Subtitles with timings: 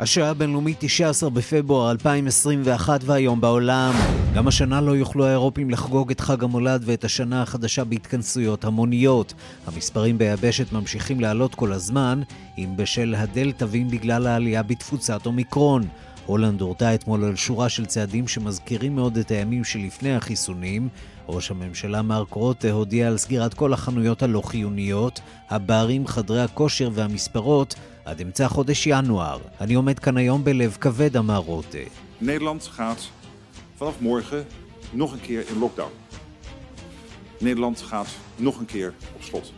[0.00, 3.94] השעה הבינלאומית 19 בפברואר 2021 והיום בעולם.
[4.34, 9.34] גם השנה לא יוכלו האירופים לחגוג את חג המולד ואת השנה החדשה בהתכנסויות המוניות.
[9.66, 12.22] המספרים ביבשת ממשיכים לעלות כל הזמן,
[12.58, 15.82] אם בשל הדלתא ואם בגלל העלייה בתפוצת אומיקרון.
[16.26, 20.88] הולנד הורתה אתמול על שורה של צעדים שמזכירים מאוד את הימים שלפני החיסונים.
[21.28, 25.20] ראש הממשלה מרק רוטה הודיע על סגירת כל החנויות הלא חיוניות,
[25.50, 27.74] הברים, חדרי הכושר והמספרות
[28.10, 29.38] עד אמצע חודש ינואר.
[29.60, 31.78] אני עומד כאן היום בלב כבד, אמר רוטה.
[32.22, 33.10] Nederland gaat
[33.78, 34.46] vanaf morgen
[34.92, 35.92] nog een keer in lockdown.
[37.38, 39.52] Nederland gaat nog een keer op slot.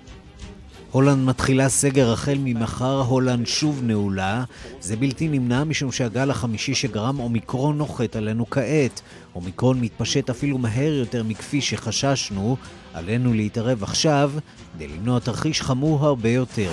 [0.91, 4.45] הולנד מתחילה סגר החל ממחר, הולנד שוב נעולה.
[4.81, 9.01] זה בלתי נמנע משום שהגל החמישי שגרם אומיקרון נוחת עלינו כעת.
[9.35, 12.57] אומיקרון מתפשט אפילו מהר יותר מכפי שחששנו.
[12.95, 14.33] עלינו להתערב עכשיו
[14.75, 16.73] כדי למנוע תרחיש חמור הרבה יותר.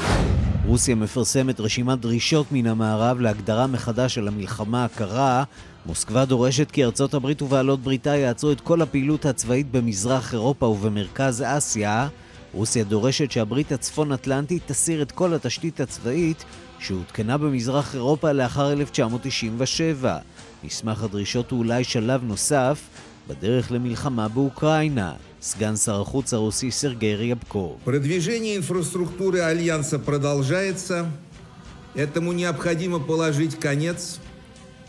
[0.70, 5.44] רוסיה מפרסמת רשימת דרישות מן המערב להגדרה מחדש של המלחמה הקרה.
[5.86, 11.44] מוסקבה דורשת כי ארצות הברית ובעלות בריתה יעצרו את כל הפעילות הצבאית במזרח אירופה ובמרכז
[11.46, 12.08] אסיה.
[12.54, 16.44] רוסיה דורשת שהברית הצפון-אטלנטית תסיר את כל התשתית הצבאית
[16.80, 20.18] שהותקנה במזרח אירופה לאחר 1997.
[20.64, 22.82] מסמך הדרישות הוא אולי שלב נוסף
[23.28, 25.14] בדרך למלחמה באוקראינה.
[25.43, 27.79] סגן שר החוץ הרוסי סרגי ריאבקוב.
[27.85, 31.11] Продвижение инфраструктуры Альянса продолжается.
[31.95, 34.19] Этому необходимо положить конец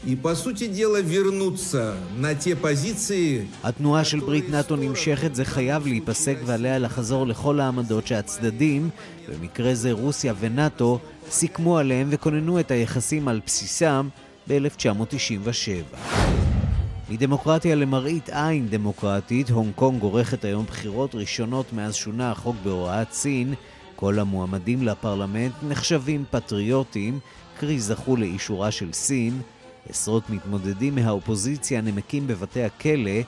[0.05, 3.47] и, по сути дела, вернуться на те позиции...
[3.63, 8.89] התנועה של ברית נאט"ו נמשכת, זה חייב להיפסק ועליה לחזור לכל העמדות שהצדדים,
[9.29, 14.07] במקרה זה רוסיה ונאט"ו, סיכמו עליהם וכוננו את היחסים על בסיסם
[14.47, 16.48] ב-1997.
[17.10, 23.54] מדמוקרטיה למראית עין דמוקרטית, הונג קונג עורכת היום בחירות ראשונות מאז שונה החוק בהוראת סין.
[23.96, 27.18] כל המועמדים לפרלמנט נחשבים פטריוטים,
[27.58, 29.40] קרי זכו לאישורה של סין.
[29.88, 33.20] עשרות מתמודדים מהאופוזיציה נמקים בבתי הכלא,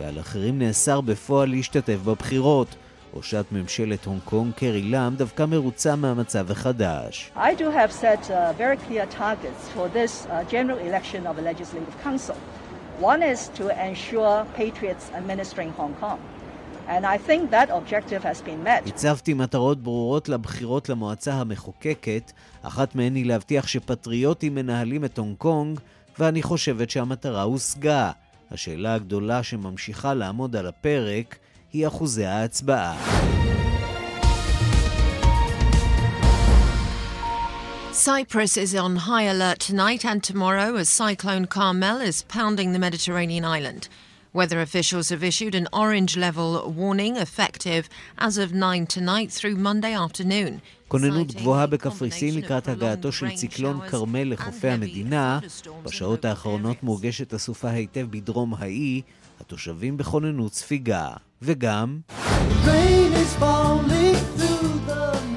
[0.00, 2.68] ועל אחרים נאסר בפועל להשתתף בבחירות.
[3.14, 7.32] ראשת ממשלת הונג קונג, קרי לאם, דווקא מרוצה מהמצב החדש.
[7.36, 9.06] I do have set uh, very clear
[9.94, 10.26] this
[12.30, 12.59] uh.
[13.00, 16.20] One is to ensure patriots administering Hong Kong.
[16.86, 18.86] And I think that objective has been met.
[18.86, 25.80] הצבתי מטרות ברורות לבחירות למועצה המחוקקת, אחת מהן היא להבטיח שפטריוטים מנהלים את הונג קונג,
[26.18, 28.10] ואני חושבת שהמטרה הושגה.
[28.50, 31.38] השאלה הגדולה שממשיכה לעמוד על הפרק
[31.72, 32.96] היא אחוזי ההצבעה.
[37.92, 43.44] Cyprus is on high alert tonight and tomorrow as Cyclone Carmel is pounding the Mediterranean
[43.44, 43.88] island.
[44.32, 49.92] Weather officials have issued an orange level warning effective as of 9 tonight through Monday
[49.92, 50.60] afternoon.
[50.88, 55.38] כוננות גבוהה בקפריסין לקראת הגעתו של ציקלון כרמל לחופי המדינה.
[55.82, 59.02] בשעות האחרונות מורגשת הסופה היטב בדרום האי,
[59.40, 61.08] התושבים בכוננות ספיגה.
[61.42, 62.00] וגם...
[62.64, 65.29] Rain is falling through the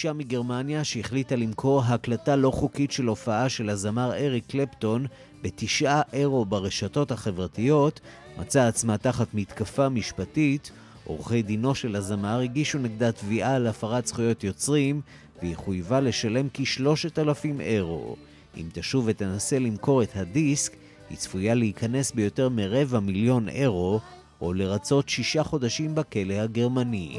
[0.00, 5.06] אישה מגרמניה שהחליטה למכור הקלטה לא חוקית של הופעה של הזמר אריק קלפטון
[5.42, 8.00] בתשעה אירו ברשתות החברתיות,
[8.38, 10.70] מצאה עצמה תחת מתקפה משפטית.
[11.04, 15.00] עורכי דינו של הזמר הגישו נגדה תביעה על הפרת זכויות יוצרים,
[15.42, 18.16] והיא חויבה לשלם כשלושת אלפים אירו.
[18.56, 20.76] אם תשוב ותנסה למכור את הדיסק,
[21.10, 24.00] היא צפויה להיכנס ביותר מרבע מיליון אירו,
[24.40, 27.18] או לרצות שישה חודשים בכלא הגרמני.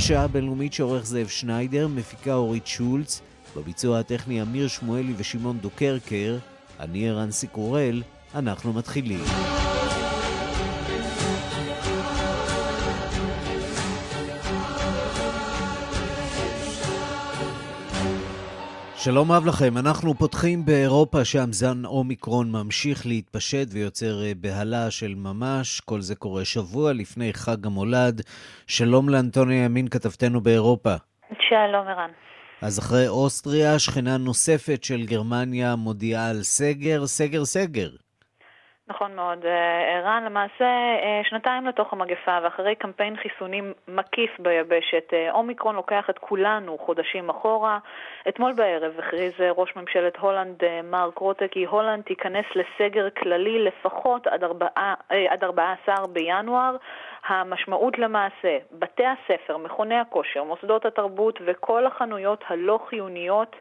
[0.00, 3.20] השעה הבינלאומית שעורך זאב שניידר, מפיקה אורית שולץ,
[3.56, 6.38] בביצוע הטכני אמיר שמואלי ושמעון דוקרקר,
[6.80, 8.02] אני ערן סיקורל,
[8.34, 9.24] אנחנו מתחילים.
[19.04, 25.14] שלום רב לכם, אנחנו פותחים באירופה שם זן אומיקרון ממשיך להתפשט ויוצר אה, בהלה של
[25.14, 28.20] ממש, כל זה קורה שבוע לפני חג המולד.
[28.66, 30.94] שלום לאנטוניה ימין, כתבתנו באירופה.
[31.48, 32.10] שלום ערן.
[32.62, 37.88] אז אחרי אוסטריה, שכנה נוספת של גרמניה מודיעה על סגר, סגר סגר.
[38.90, 39.46] נכון מאוד.
[39.46, 46.10] אה, ערן, למעשה אה, שנתיים לתוך המגפה ואחרי קמפיין חיסונים מקיף ביבשת, אה, אומיקרון לוקח
[46.10, 47.78] את כולנו חודשים אחורה.
[48.28, 54.44] אתמול בערב הכריז ראש ממשלת הולנד מרק רוטה כי הולנד תיכנס לסגר כללי לפחות עד,
[54.44, 54.66] 4,
[55.08, 56.76] עד 14 בינואר.
[57.26, 63.56] המשמעות למעשה, בתי הספר, מכוני הכושר, מוסדות התרבות וכל החנויות הלא חיוניות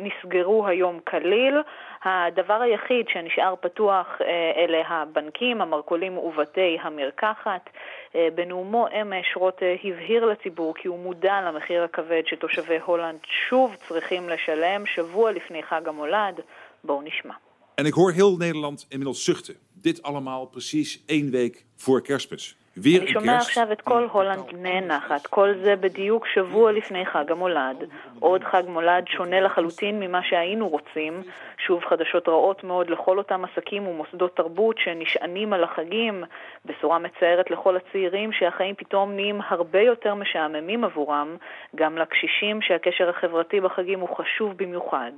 [0.00, 1.62] נסגרו היום כליל.
[2.04, 7.70] הדבר היחיד שנשאר פתוח אה, אלה הבנקים, המרכולים ובתי המרקחת.
[8.14, 13.18] אה, בנאומו אמש רוט הבהיר לציבור כי הוא מודע למחיר הכבד שתושבי הולנד
[13.48, 16.40] שוב צריכים לשלם שבוע לפני חג המולד.
[16.84, 17.34] בואו נשמע.
[17.80, 19.56] En ik hoor heel Nederland inmiddels zuchten.
[19.72, 22.56] Dit allemaal precies één week voor kerstmis.
[22.78, 27.84] אני שומע עכשיו את כל הולנד נאנחת, כל זה בדיוק שבוע לפני חג המולד.
[28.20, 31.22] עוד חג מולד שונה לחלוטין ממה שהיינו רוצים.
[31.66, 36.24] שוב חדשות רעות מאוד לכל אותם עסקים ומוסדות תרבות שנשענים על החגים.
[36.64, 41.36] בשורה מצערת לכל הצעירים שהחיים פתאום נהיים הרבה יותר משעממים עבורם.
[41.76, 45.12] גם לקשישים שהקשר החברתי בחגים הוא חשוב במיוחד.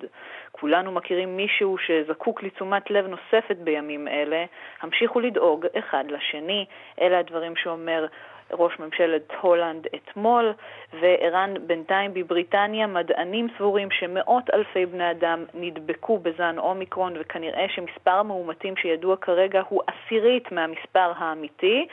[0.61, 4.45] כולנו מכירים מישהו שזקוק לתשומת לב נוספת בימים אלה.
[4.83, 6.65] המשיכו לדאוג אחד לשני.
[7.01, 8.07] אלה הדברים שאומר
[8.53, 10.53] ראש ממשלת הולנד אתמול,
[11.01, 18.77] וערן בינתיים בבריטניה מדענים סבורים שמאות אלפי בני אדם נדבקו בזן אומיקרון, וכנראה שמספר המאומתים
[18.77, 21.87] שידוע כרגע הוא עשירית מהמספר האמיתי.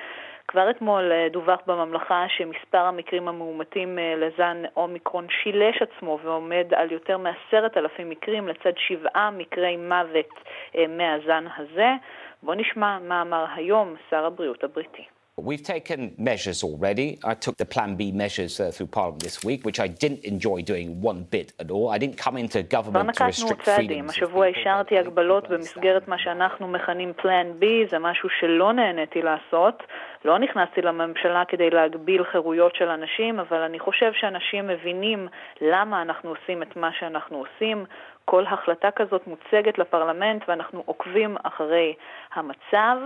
[0.48, 6.92] כבר אתמול אה, דווח בממלכה שמספר המקרים המאומתים אה, לזן אומיקרון שילש עצמו ועומד על
[6.92, 10.34] יותר מעשרת אלפים מקרים לצד שבעה מקרי מוות
[10.76, 11.94] אה, מהזן הזה.
[12.44, 15.13] בואו נשמע מה אמר היום שר הבריאות הבריטי.
[15.41, 17.09] We've taken measures already.
[17.23, 20.63] I took the Plan B measures uh, through Parliament this week, which I didn't enjoy
[20.63, 21.91] doing one bit at all.
[21.91, 24.11] I didn't come into government to restrict freedoms.
[24.11, 29.83] השבוע השארתי הגבלות במסגרת מה שאנחנו מכנים Plan B, זה משהו שלא נהניתי לעשות.
[30.25, 35.29] לא נכנסתי לממשלה כדי להגביל חירויות של אנשים, אבל אני חושב שאנשים מבינים
[35.61, 37.85] למה אנחנו עושים את מה שאנחנו עושים.
[38.26, 41.94] כל החלטה כזאת מוצגת לפרלמנט ואנחנו עוקבים אחרי
[42.34, 42.98] המצב.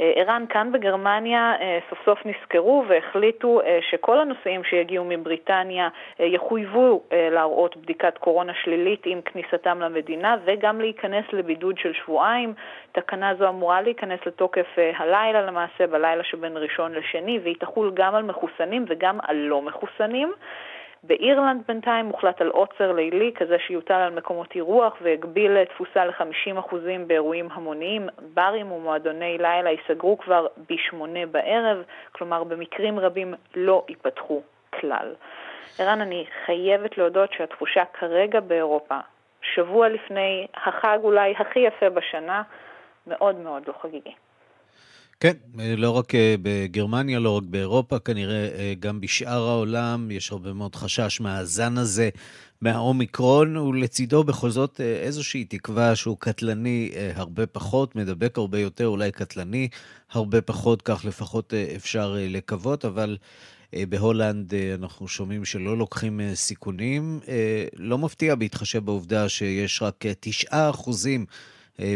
[0.00, 5.88] אה, ערן, כאן בגרמניה אה, סוף סוף נזכרו והחליטו אה, שכל הנוסעים שיגיעו מבריטניה
[6.18, 12.54] יחויבו להראות בדיקת קורונה שלילית עם כניסתם למדינה וגם להיכנס לבידוד של שבועיים.
[12.92, 18.22] תקנה זו אמורה להיכנס לתוקף הלילה למעשה, בלילה שבין ראשון לשני, והיא תחול גם על
[18.22, 20.32] מחוסנים וגם על לא מחוסנים.
[21.06, 26.74] באירלנד בינתיים הוחלט על עוצר לילי, כזה שיוטל על מקומות אירוח והגביל תפוסה ל-50%
[27.06, 28.08] באירועים המוניים.
[28.34, 31.82] ברים ומועדוני לילה ייסגרו כבר ב-8 בערב,
[32.12, 34.42] כלומר במקרים רבים לא ייפתחו
[34.80, 35.14] כלל.
[35.78, 38.98] ערן, אני חייבת להודות שהתחושה כרגע באירופה,
[39.42, 42.42] שבוע לפני החג אולי הכי יפה בשנה,
[43.06, 44.14] מאוד מאוד לא חגיגי.
[45.20, 45.36] כן,
[45.76, 50.74] לא רק אה, בגרמניה, לא רק באירופה, כנראה אה, גם בשאר העולם יש הרבה מאוד
[50.74, 52.08] חשש מהזן הזה,
[52.60, 59.12] מהאומיקרון, ולצידו בכל זאת אה, איזושהי תקווה שהוא קטלני הרבה פחות, מדבק הרבה יותר, אולי
[59.12, 59.68] קטלני
[60.10, 63.16] הרבה פחות, כך לפחות אפשר לקוות, אבל...
[63.88, 67.20] בהולנד אנחנו שומעים שלא לוקחים סיכונים.
[67.76, 71.26] לא מפתיע בהתחשב בעובדה שיש רק 9 אחוזים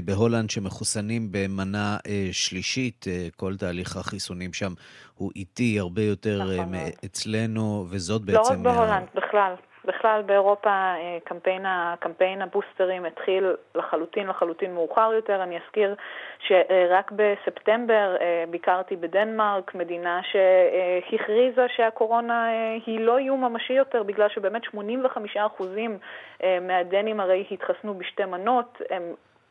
[0.04, 4.72] בהולנד שמחוסנים במנה אה, שלישית, אה, כל תהליך החיסונים שם
[5.14, 8.64] הוא איטי הרבה יותר נכון מאצלנו, וזאת בעצם...
[8.64, 9.20] לא רק בהולנד, מה...
[9.20, 9.54] בכלל.
[9.84, 10.92] בכלל באירופה
[11.25, 11.66] קמפיין,
[12.00, 13.44] קמפיין הבוסטרים התחיל
[13.75, 15.42] לחלוטין לחלוטין מאוחר יותר.
[15.42, 15.94] אני אזכיר
[16.38, 18.16] שרק בספטמבר
[18.50, 22.46] ביקרתי בדנמרק, מדינה שהכריזה שהקורונה
[22.87, 25.62] היא לא איום ממשי יותר, בגלל שבאמת 85%
[26.60, 29.02] מהדנים הרי התחסנו בשתי מנות, הם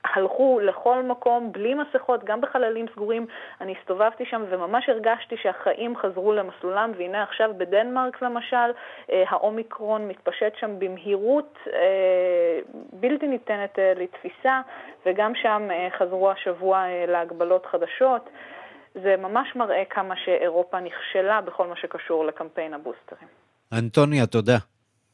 [0.03, 3.27] הלכו לכל מקום בלי מסכות, גם בחללים סגורים.
[3.61, 8.71] אני הסתובבתי שם וממש הרגשתי שהחיים חזרו למסלולם, והנה עכשיו בדנמרק למשל,
[9.11, 12.59] אה, האומיקרון מתפשט שם במהירות אה,
[12.93, 14.61] בלתי ניתנת אה, לתפיסה,
[15.05, 18.29] וגם שם חזרו השבוע להגבלות חדשות.
[18.93, 23.29] זה ממש מראה כמה שאירופה נכשלה בכל מה שקשור לקמפיין הבוסטרים.
[23.73, 24.57] אנטוניה, תודה.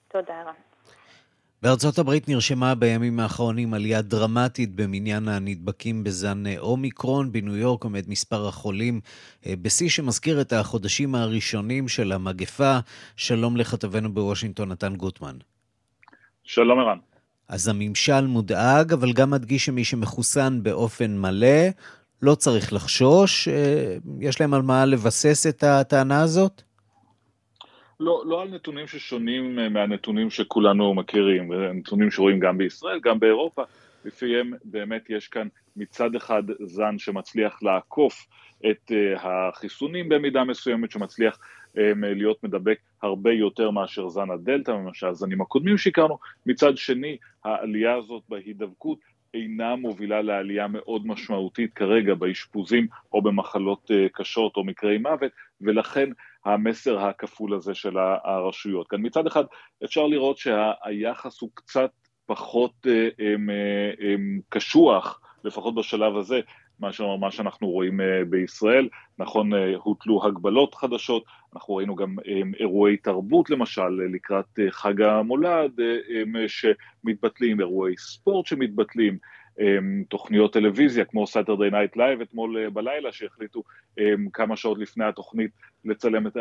[0.08, 0.75] תודה, ערן.
[1.66, 7.32] בארצות הברית נרשמה בימים האחרונים עלייה דרמטית במניין הנדבקים בזן אומיקרון.
[7.32, 9.00] בניו יורק עומד מספר החולים
[9.46, 12.80] אה, בשיא שמזכיר את החודשים הראשונים של המגפה.
[13.16, 15.36] שלום לכתבנו בוושינגטון, נתן גוטמן.
[16.44, 16.98] שלום ערן.
[17.48, 21.68] אז הממשל מודאג, אבל גם מדגיש שמי שמחוסן באופן מלא,
[22.22, 23.48] לא צריך לחשוש.
[23.48, 26.62] אה, יש להם על מה לבסס את הטענה הזאת?
[28.00, 33.64] לא, לא על נתונים ששונים אה, מהנתונים שכולנו מכירים, נתונים שרואים גם בישראל, גם באירופה,
[34.06, 38.28] לפיהם באמת יש כאן מצד אחד זן שמצליח לעקוף
[38.72, 41.40] את uh, החיסונים במידה מסוימת, שמצליח
[41.98, 48.24] להיות מדבק הרבה יותר מאשר זן הדלתא, ממה שהזנים הקודמים שהכרנו, מצד שני העלייה הזאת
[48.30, 49.00] בהידבקות
[49.34, 56.10] אינה מובילה לעלייה מאוד משמעותית כרגע באשפוזים או במחלות קשות או מקרי מוות, ולכן
[56.46, 58.88] המסר הכפול הזה של הרשויות.
[58.88, 59.44] כאן מצד אחד
[59.84, 61.92] אפשר לראות שהיחס הוא קצת
[62.26, 64.16] פחות אה, אה,
[64.50, 66.40] קשוח, לפחות בשלב הזה,
[66.80, 68.90] מאשר מה שאנחנו רואים אה, בישראל.
[69.20, 69.50] נכון,
[69.84, 71.24] הוטלו הגבלות חדשות,
[71.56, 72.16] אנחנו ראינו גם
[72.60, 75.72] אירועי תרבות למשל לקראת חג המולד
[76.48, 79.20] שמתבטלים, אירועי ספורט שמתבטלים, אמ,
[80.10, 83.64] תוכניות טלוויזיה כמו Saturday Night Live אתמול אה, בלילה שהחליטו
[84.00, 85.52] אמ, כמה שעות לפני התוכנית
[85.86, 86.38] לצלם את,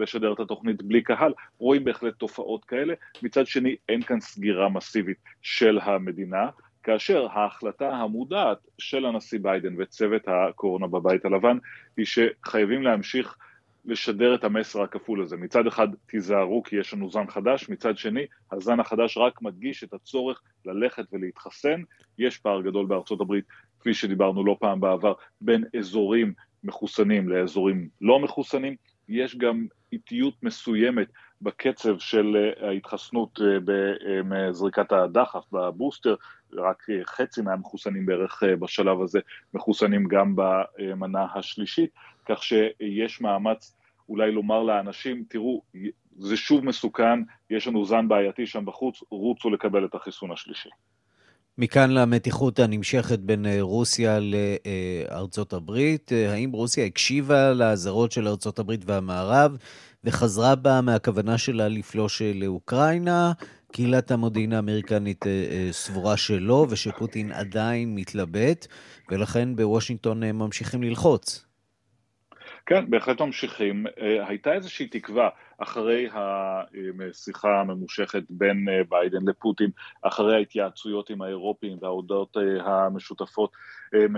[0.00, 5.16] לשדר את התוכנית בלי קהל, רואים בהחלט תופעות כאלה, מצד שני אין כאן סגירה מסיבית
[5.42, 6.48] של המדינה,
[6.82, 11.58] כאשר ההחלטה המודעת של הנשיא ביידן וצוות הקורונה בבית הלבן
[11.96, 13.36] היא שחייבים להמשיך
[13.84, 15.36] לשדר את המסר הכפול הזה.
[15.36, 19.94] מצד אחד תיזהרו כי יש לנו זן חדש, מצד שני הזן החדש רק מדגיש את
[19.94, 21.82] הצורך ללכת ולהתחסן.
[22.18, 23.44] יש פער גדול בארצות הברית,
[23.80, 26.32] כפי שדיברנו לא פעם בעבר, בין אזורים
[26.64, 28.76] מחוסנים לאזורים לא מחוסנים.
[29.08, 31.08] יש גם איטיות מסוימת
[31.44, 33.58] בקצב של אה, ההתחסנות אה,
[34.28, 36.14] בזריקת הדחף, בבוסטר,
[36.52, 39.20] רק אה, חצי מהמחוסנים בערך בשלב הזה
[39.54, 41.90] מחוסנים גם במנה השלישית,
[42.28, 43.74] כך שיש מאמץ
[44.08, 45.62] אולי לומר לאנשים, תראו,
[46.16, 47.20] זה שוב מסוכן,
[47.50, 50.68] יש לנו זן בעייתי שם בחוץ, רוצו לקבל את החיסון השלישי.
[51.58, 56.12] מכאן למתיחות הנמשכת בין רוסיה לארצות הברית.
[56.28, 59.56] האם רוסיה הקשיבה לאזהרות של ארצות הברית והמערב
[60.04, 63.32] וחזרה בה מהכוונה שלה לפלוש לאוקראינה.
[63.72, 68.66] קהילת המודיעין האמריקנית אה, אה, סבורה שלא, ושפוטין עדיין מתלבט,
[69.10, 71.46] ולכן בוושינגטון אה, ממשיכים ללחוץ.
[72.66, 73.86] כן, בהחלט ממשיכים.
[74.28, 79.70] הייתה איזושהי תקווה אחרי השיחה הממושכת בין ביידן לפוטין,
[80.02, 83.52] אחרי ההתייעצויות עם האירופים וההודעות המשותפות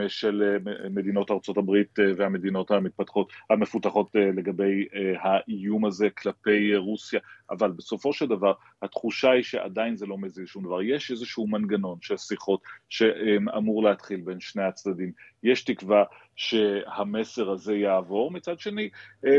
[0.09, 0.59] של
[0.91, 4.87] מדינות ארצות הברית והמדינות המתפתחות, המפותחות לגבי
[5.21, 8.53] האיום הזה כלפי רוסיה, אבל בסופו של דבר
[8.83, 10.83] התחושה היא שעדיין זה לא מזיז שום דבר.
[10.83, 15.13] יש איזשהו מנגנון של שיחות שאמור להתחיל בין שני הצדדים.
[15.43, 16.05] יש תקווה
[16.37, 18.31] שהמסר הזה יעבור.
[18.31, 18.89] מצד שני,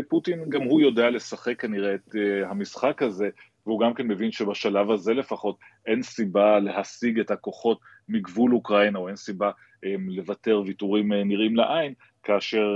[0.10, 3.30] פוטין גם הוא יודע לשחק כנראה את המשחק הזה
[3.68, 9.08] והוא גם כן מבין שבשלב הזה לפחות אין סיבה להשיג את הכוחות מגבול אוקראינה, או
[9.08, 9.51] אין סיבה
[9.86, 12.68] um, לוותר ויתורים נראים לעין, כאשר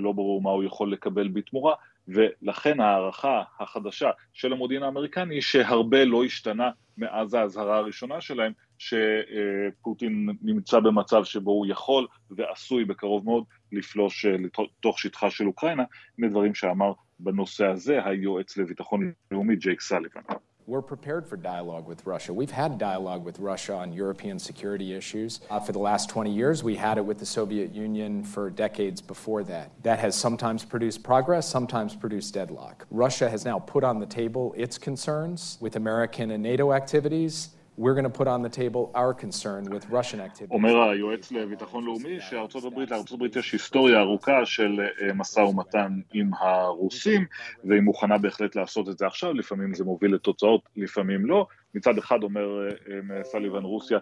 [0.00, 1.74] לא ברור מה הוא יכול לקבל בתמורה,
[2.08, 10.28] ולכן ההערכה החדשה של המודיעין האמריקני היא שהרבה לא השתנה מאז האזהרה הראשונה שלהם, שפוטין
[10.42, 15.83] נמצא במצב שבו הוא יכול ועשוי בקרוב מאוד לפלוש לתוך שטחה של אוקראינה,
[16.17, 20.21] מדברים שאמר בנושא הזה היועץ לביטחון לאומי ג'ייק סליבן.
[20.65, 22.31] We're prepared for dialogue with Russia.
[22.31, 25.41] We've had dialogue with Russia on European security issues.
[25.49, 29.01] Uh, for the last 20 years, we had it with the Soviet Union for decades
[29.01, 29.71] before that.
[29.83, 32.85] That has sometimes produced progress, sometimes produced deadlock.
[32.91, 37.49] Russia has now put on the table its concerns with American and NATO activities.
[37.78, 40.54] We're going to put on the table our concern with Russian activity.
[40.54, 44.80] אומר היועץ לביטחון לאומי שארצות הברית, לארצות הברית יש היסטוריה ארוכה של
[45.14, 47.24] משא ומתן עם הרוסים,
[47.64, 51.46] והיא מוכנה בהחלט לעשות את זה עכשיו, לפעמים זה מוביל לתוצאות, לפעמים לא.
[51.74, 52.68] מצד אחד אומר
[53.22, 53.98] סליבן רוסיה,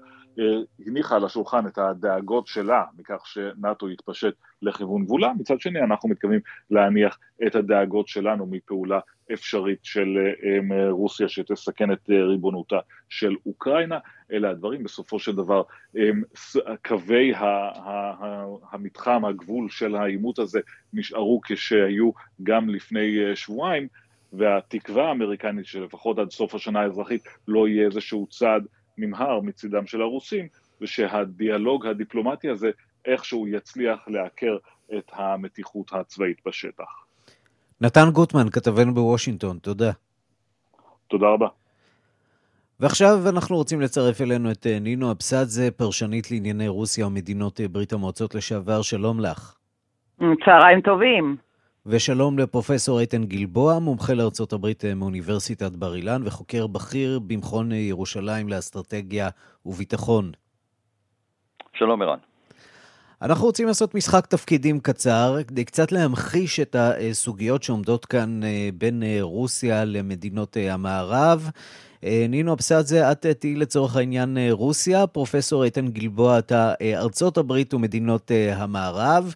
[0.87, 6.41] הניחה על השולחן את הדאגות שלה מכך שנאט"ו יתפשט לכיוון גבולה, מצד שני אנחנו מתכוונים
[6.71, 9.01] להניח את הדאגות שלנו מפעולה
[9.33, 10.19] אפשרית של
[10.91, 12.79] רוסיה שתסכן את ריבונותה
[13.09, 13.99] של אוקראינה,
[14.33, 15.63] אלה הדברים, בסופו של דבר
[16.87, 17.33] קווי
[18.71, 20.61] המתחם, הגבול של העימות הזה
[20.93, 22.11] נשארו כשהיו
[22.43, 23.89] גם לפני שבועיים,
[24.33, 28.67] והתקווה האמריקנית שלפחות עד סוף השנה האזרחית לא יהיה איזשהו צעד
[28.99, 30.49] נמהר מצידם של הרוסים,
[30.81, 32.71] ושהדיאלוג הדיפלומטי הזה
[33.05, 34.57] איכשהו יצליח לעקר
[34.99, 37.05] את המתיחות הצבאית בשטח.
[37.81, 39.93] נתן גוטמן, כתבנו בוושינגטון, תודה.
[41.09, 41.49] תודה רבה.
[42.81, 47.93] ועכשיו אנחנו רוצים לצרף אלינו את אה, נינו אבסדזה, פרשנית לענייני רוסיה ומדינות אה, ברית
[47.93, 49.55] המועצות לשעבר, שלום לך.
[50.19, 51.37] צהריים טובים.
[51.89, 59.29] ושלום לפרופסור איתן גלבוע, מומחה לארצות הברית מאוניברסיטת בר אילן וחוקר בכיר במכון ירושלים לאסטרטגיה
[59.67, 60.33] וביטחון.
[61.75, 62.19] שלום ערן.
[63.23, 69.03] אנחנו רוצים לעשות משחק תפקידים קצר, כדי קצת להמחיש את הסוגיות שעומדות כאן אה, בין
[69.03, 71.51] אה, רוסיה למדינות אה, המערב.
[72.29, 79.35] נינו אבסדזה, את תהיי לצורך העניין רוסיה, פרופסור איתן גלבוע, אתה ארצות הברית ומדינות המערב.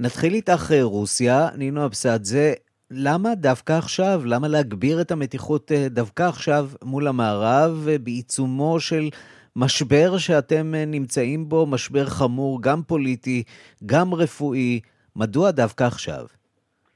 [0.00, 2.54] נתחיל איתך רוסיה, נינו אבסדזה,
[2.90, 4.22] למה דווקא עכשיו?
[4.24, 9.08] למה להגביר את המתיחות דווקא עכשיו מול המערב בעיצומו של
[9.56, 13.42] משבר שאתם אה, נמצאים בו, משבר חמור, גם פוליטי,
[13.86, 14.80] גם רפואי,
[15.16, 16.26] מדוע דווקא עכשיו?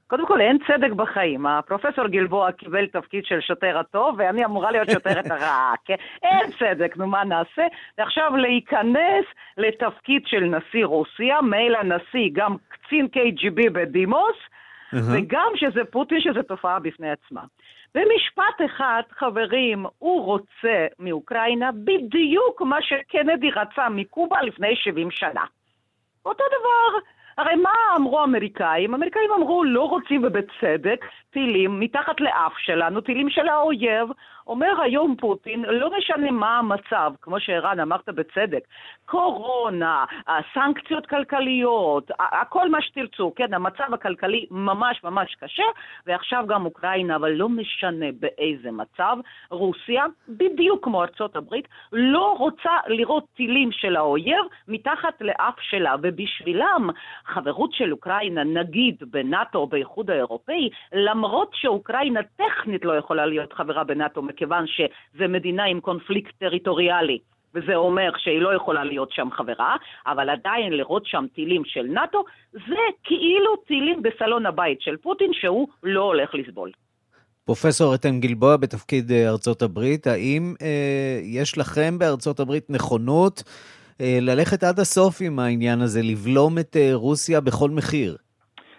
[0.08, 1.46] קודם כל, אין צדק בחיים.
[1.46, 5.94] הפרופסור גלבוע קיבל תפקיד של שוטר הטוב, ואני אמורה להיות שוטרת הרעה, כן?
[6.22, 7.66] אין צדק, נו, מה נעשה?
[7.98, 9.24] ועכשיו להיכנס
[9.56, 14.96] לתפקיד של נשיא רוסיה, מילא נשיא, גם קצין KGB בדימוס, uh-huh.
[15.12, 17.42] וגם שזה פוטין, שזה תופעה בפני עצמה.
[17.94, 25.44] במשפט אחד, חברים, הוא רוצה מאוקראינה בדיוק מה שקנדי רצה מקובה לפני 70 שנה.
[26.26, 26.98] אותו דבר.
[27.38, 28.94] הרי מה אמרו האמריקאים?
[28.94, 34.08] האמריקאים אמרו, לא רוצים ובצדק טילים מתחת לאף שלנו, טילים של האויב.
[34.46, 38.64] אומר היום פוטין, לא משנה מה המצב, כמו שערן אמרת בצדק,
[39.06, 40.04] קורונה,
[40.54, 45.62] סנקציות כלכליות, הכל מה שתרצו, כן, המצב הכלכלי ממש ממש קשה,
[46.06, 49.16] ועכשיו גם אוקראינה, אבל לא משנה באיזה מצב,
[49.50, 56.90] רוסיה, בדיוק כמו ארצות הברית, לא רוצה לראות טילים של האויב מתחת לאף שלה, ובשבילם
[57.24, 63.84] חברות של אוקראינה, נגיד בנאט"ו או באיחוד האירופאי, למרות שאוקראינה טכנית לא יכולה להיות חברה
[63.84, 67.18] בנאט"ו, מכיוון שזו מדינה עם קונפליקט טריטוריאלי.
[67.54, 69.76] וזה אומר שהיא לא יכולה להיות שם חברה,
[70.06, 75.68] אבל עדיין לראות שם טילים של נאט"ו, זה כאילו טילים בסלון הבית של פוטין שהוא
[75.82, 76.70] לא הולך לסבול.
[77.44, 83.42] פרופסור איתן גלבוע בתפקיד אה, ארצות הברית, האם אה, יש לכם בארצות הברית נכונות
[84.00, 88.16] אה, ללכת עד הסוף עם העניין הזה, לבלום את אה, רוסיה בכל מחיר?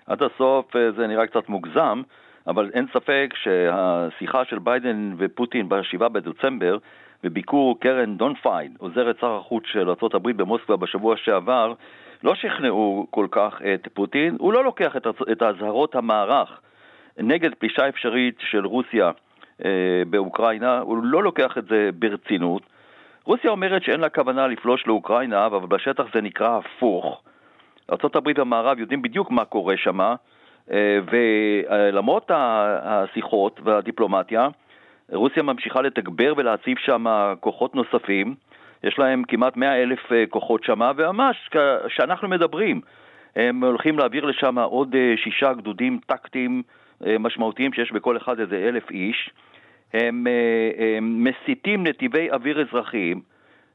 [0.08, 2.02] עד הסוף אה, זה נראה קצת מוגזם.
[2.48, 6.78] אבל אין ספק שהשיחה של ביידן ופוטין ב-7 בדצמבר
[7.24, 11.74] בביקור קרן דונפייד, עוזרת שר החוץ של ארה"ב במוסקבה בשבוע שעבר,
[12.24, 14.96] לא שכנעו כל כך את פוטין, הוא לא לוקח
[15.32, 16.62] את האזהרות המערך
[17.18, 19.12] נגד פלישה אפשרית של רוסיה
[19.66, 22.64] אה, באוקראינה, הוא לא לוקח את זה ברצינות.
[23.24, 27.22] רוסיה אומרת שאין לה כוונה לפלוש לאוקראינה, אבל בשטח זה נקרא הפוך.
[27.92, 30.16] ארה"ב והמערב יודעים בדיוק מה קורה שמה,
[31.12, 34.48] ולמרות השיחות והדיפלומטיה,
[35.12, 37.06] רוסיה ממשיכה לתגבר ולהציב שם
[37.40, 38.36] כוחות נוספים.
[38.84, 41.50] יש להם כמעט 100 אלף אה, כוחות שם, וממש
[41.88, 42.82] כשאנחנו מדברים,
[43.36, 46.64] הם הולכים להעביר לשם עוד אה, שישה גדודים טקטיים
[47.20, 49.30] משמעותיים שיש בכל אחד איזה אלף איש.
[49.94, 50.28] הם,
[50.98, 53.22] הם מסיטים נתיבי אוויר אזרחיים,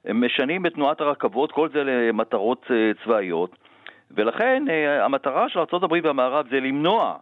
[0.04, 2.70] הם משנים את תנועת הרכבות, כל זה למטרות
[3.04, 3.56] צבאיות.
[4.14, 7.16] ולכן אה, המטרה של ארה"ב והמערב זה למנוע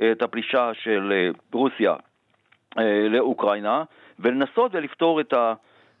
[0.00, 1.94] אה, את הפלישה של אה, רוסיה
[3.10, 3.82] לאוקראינה
[4.18, 5.34] ולנסות ולפתור את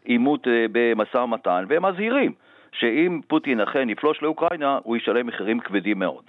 [0.04, 2.32] העימות במשא ומתן, והם מזהירים
[2.72, 6.22] שאם פוטין אכן יפלוש לאוקראינה, הוא ישלם מחירים כבדים מאוד.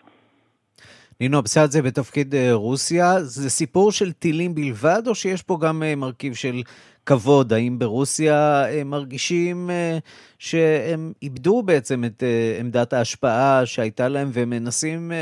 [1.19, 6.61] נינו אבסדזה בתפקיד רוסיה, זה סיפור של טילים בלבד, או שיש פה גם מרכיב של
[7.07, 7.53] כבוד?
[7.53, 9.97] האם ברוסיה הם מרגישים אה,
[10.39, 15.17] שהם איבדו בעצם את אה, עמדת ההשפעה שהייתה להם והם מנסים אה,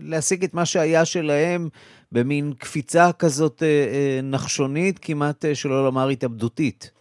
[0.00, 1.68] להשיג את מה שהיה שלהם
[2.12, 3.62] במין קפיצה כזאת
[4.22, 6.95] נחשונית, כמעט שלא לומר התאבדותית?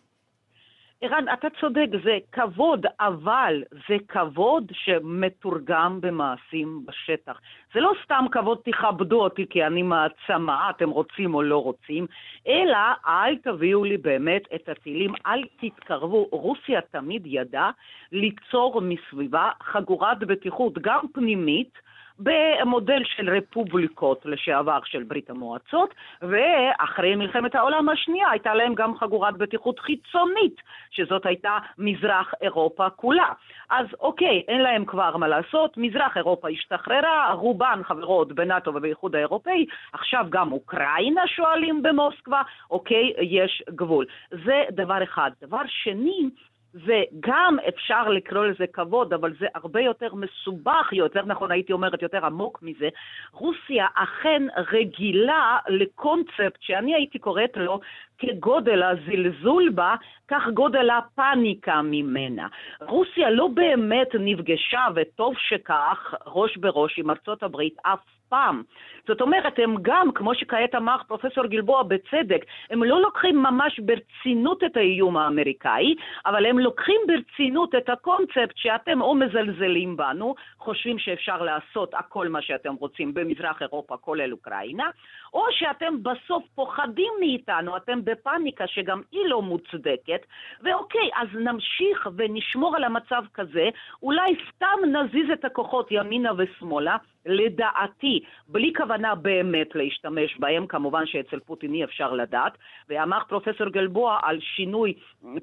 [1.05, 7.39] ערן, אתה צודק, זה כבוד, אבל זה כבוד שמתורגם במעשים בשטח.
[7.73, 12.07] זה לא סתם כבוד תכבדו אותי כי אני מעצמה, אתם רוצים או לא רוצים,
[12.47, 16.27] אלא אל תביאו לי באמת את הטילים, אל תתקרבו.
[16.31, 17.71] רוסיה תמיד ידעה
[18.11, 21.79] ליצור מסביבה חגורת בטיחות, גם פנימית,
[22.19, 29.37] במודל של רפובליקות לשעבר של ברית המועצות, ואחרי מלחמת העולם השנייה הייתה להם גם חגורת
[29.37, 33.29] בטיחות חיצונית, שזאת הייתה מזרח אירופה כולה.
[33.69, 39.65] אז אוקיי, אין להם כבר מה לעשות, מזרח אירופה השתחררה, רובן חברות בנאט"ו ובאיחוד האירופאי,
[39.93, 44.05] עכשיו גם אוקראינה שואלים במוסקבה, אוקיי, יש גבול.
[44.45, 45.31] זה דבר אחד.
[45.41, 46.29] דבר שני,
[46.75, 52.25] וגם אפשר לקרוא לזה כבוד, אבל זה הרבה יותר מסובך, יותר נכון הייתי אומרת יותר
[52.25, 52.89] עמוק מזה.
[53.31, 57.79] רוסיה אכן רגילה לקונספט שאני הייתי קוראת לו
[58.17, 59.95] כגודל הזלזול בה,
[60.27, 62.47] כך גודל הפאניקה ממנה.
[62.81, 68.63] רוסיה לא באמת נפגשה, וטוב שכך, ראש בראש עם ארצות הברית אף פעם.
[69.07, 74.63] זאת אומרת, הם גם, כמו שכעת אמר פרופסור גלבוע בצדק, הם לא לוקחים ממש ברצינות
[74.63, 81.41] את האיום האמריקאי, אבל הם לוקחים ברצינות את הקונספט שאתם או מזלזלים בנו, חושבים שאפשר
[81.41, 84.89] לעשות הכל מה שאתם רוצים במזרח אירופה, כולל אוקראינה,
[85.35, 90.25] או שאתם בסוף פוחדים מאיתנו, אתם בפאניקה שגם היא לא מוצדקת,
[90.63, 93.69] ואוקיי, אז נמשיך ונשמור על המצב כזה,
[94.03, 101.39] אולי סתם נזיז את הכוחות ימינה ושמאלה, לדעתי, בלי כוונה באמת להשתמש בהם, כמובן שאצל
[101.39, 102.57] פוטין אי אפשר לדעת,
[102.89, 104.93] ואמר פרופסור גלבוע על שינוי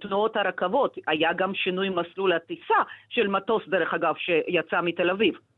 [0.00, 5.51] תנועות הרכבות, היה גם שינוי מסלול הטיסה של מטוס, דרך אגב, שיצא מתל אביב.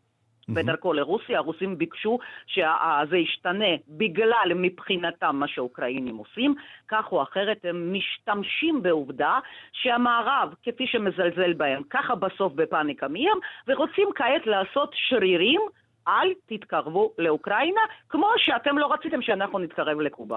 [0.49, 6.55] בדרכו לרוסיה, הרוסים ביקשו שזה ישתנה בגלל מבחינתם מה שהאוקראינים עושים,
[6.89, 9.39] כך או אחרת הם משתמשים בעובדה
[9.73, 15.61] שהמערב, כפי שמזלזל בהם, ככה בסוף בפאניקה מהם, ורוצים כעת לעשות שרירים
[16.09, 20.37] אל תתקרבו לאוקראינה, כמו שאתם לא רציתם שאנחנו נתקרב לקובה.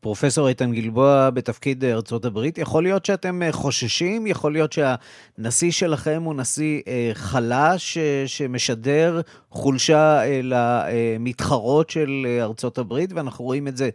[0.00, 4.26] פרופסור איתן גלבוע בתפקיד ארצות הברית, יכול להיות שאתם אה, חוששים?
[4.26, 13.12] יכול להיות שהנשיא שלכם הוא נשיא אה, חלש אה, שמשדר חולשה למתחרות של ארצות הברית,
[13.12, 13.90] ואנחנו רואים את זה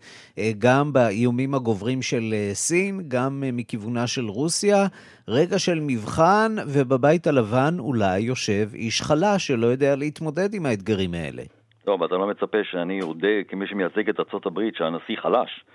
[0.57, 4.85] גם באיומים הגוברים של סין, גם מכיוונה של רוסיה.
[5.27, 11.43] רגע של מבחן, ובבית הלבן אולי יושב איש חלש שלא יודע להתמודד עם האתגרים האלה.
[11.83, 15.65] טוב, אתה לא מצפה שאני אודה כמי שמייצג את ארה"ב שהנשיא חלש.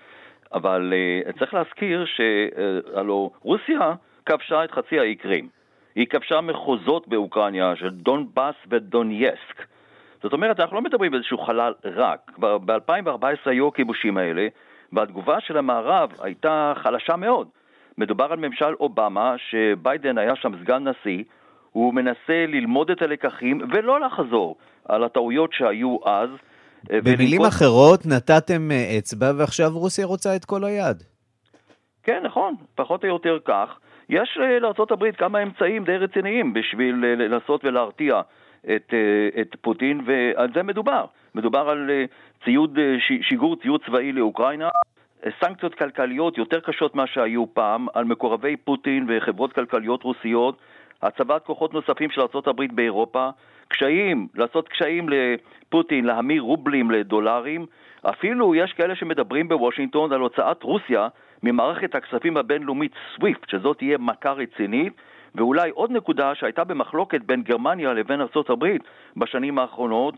[0.54, 3.92] אבל uh, צריך להזכיר שהלו uh, רוסיה
[4.26, 5.48] כבשה את חצי האי קרים.
[5.94, 9.66] היא כבשה מחוזות באוקראינה של דונבאס ודונייסק.
[10.22, 12.32] זאת אומרת, אנחנו לא מדברים באיזשהו חלל רק.
[12.38, 14.48] ב-2014 היו הכיבושים האלה,
[14.92, 17.48] והתגובה של המערב הייתה חלשה מאוד.
[17.98, 21.24] מדובר על ממשל אובמה, שביידן היה שם סגן נשיא,
[21.72, 24.56] הוא מנסה ללמוד את הלקחים ולא לחזור
[24.88, 26.36] על הטעויות שהיו אז, אה,
[26.88, 27.48] במילים ולנקוט...
[27.48, 31.02] אחרות, נתתם אה, אצבע ועכשיו רוסיה רוצה את כל היד.
[32.02, 33.78] כן, נכון, פחות או יותר כך.
[34.08, 38.20] יש אה, לארה"ב כמה אמצעים די רציניים בשביל לנסות ולהרתיע
[38.76, 38.94] את,
[39.40, 41.04] את פוטין, ועל זה מדובר.
[41.34, 41.90] מדובר על
[42.44, 42.78] ציוד,
[43.22, 44.68] שיגור ציוד צבאי לאוקראינה,
[45.40, 50.58] סנקציות כלכליות יותר קשות ממה שהיו פעם על מקורבי פוטין וחברות כלכליות רוסיות,
[51.02, 53.30] הצבת כוחות נוספים של ארה"ב באירופה,
[53.70, 57.66] קשיים, לעשות קשיים לפוטין להמיר רובלים לדולרים,
[58.02, 61.08] אפילו יש כאלה שמדברים בוושינגטון על הוצאת רוסיה
[61.42, 64.92] ממערכת הכספים הבינלאומית סוויפט, שזאת תהיה מכה רצינית,
[65.34, 68.64] ואולי עוד נקודה שהייתה במחלוקת בין גרמניה לבין ארה"ב
[69.16, 70.14] בשנים האחרונות,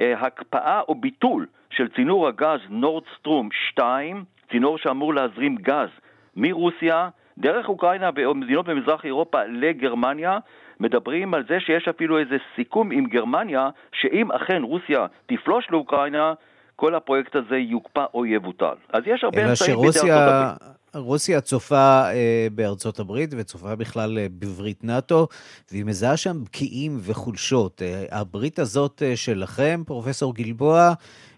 [0.00, 5.88] אה, הקפאה או ביטול של צינור הגז נורדסטרום 2, צינור שאמור להזרים גז
[6.36, 10.38] מרוסיה דרך אוקראינה ומדינות במזרח אירופה לגרמניה,
[10.80, 16.34] מדברים על זה שיש אפילו איזה סיכום עם גרמניה, שאם אכן רוסיה תפלוש לאוקראינה,
[16.76, 18.74] כל הפרויקט הזה יוקפא או יבוטל.
[18.92, 20.76] אז יש הרבה אמצעים בידי ארצות הברית.
[20.94, 25.28] רוסיה צופה אה, בארצות הברית וצופה בכלל אה, בברית נאט"ו,
[25.70, 27.82] והיא מזהה שם בקיאים וחולשות.
[27.82, 30.92] אה, הברית הזאת אה, שלכם, פרופסור גלבוע,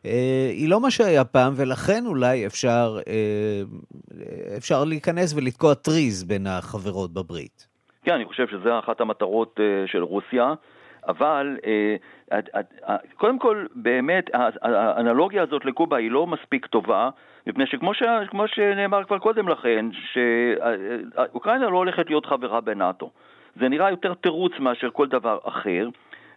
[0.06, 3.62] אה, היא לא מה שהיה פעם, ולכן אולי אפשר, אה,
[4.56, 7.67] אפשר להיכנס ולתקוע טריז בין החברות בברית.
[8.08, 10.54] כן, אני חושב שזו אחת המטרות אה, של רוסיה.
[11.08, 11.96] אבל אה,
[13.16, 14.30] קודם כל, באמת,
[14.62, 17.10] האנלוגיה הזאת לקובה היא לא מספיק טובה,
[17.46, 18.02] מפני שכמו ש,
[18.46, 23.10] שנאמר כבר קודם לכן, שאוקראינה לא הולכת להיות חברה בנאט"ו.
[23.60, 25.88] זה נראה יותר תירוץ מאשר כל דבר אחר,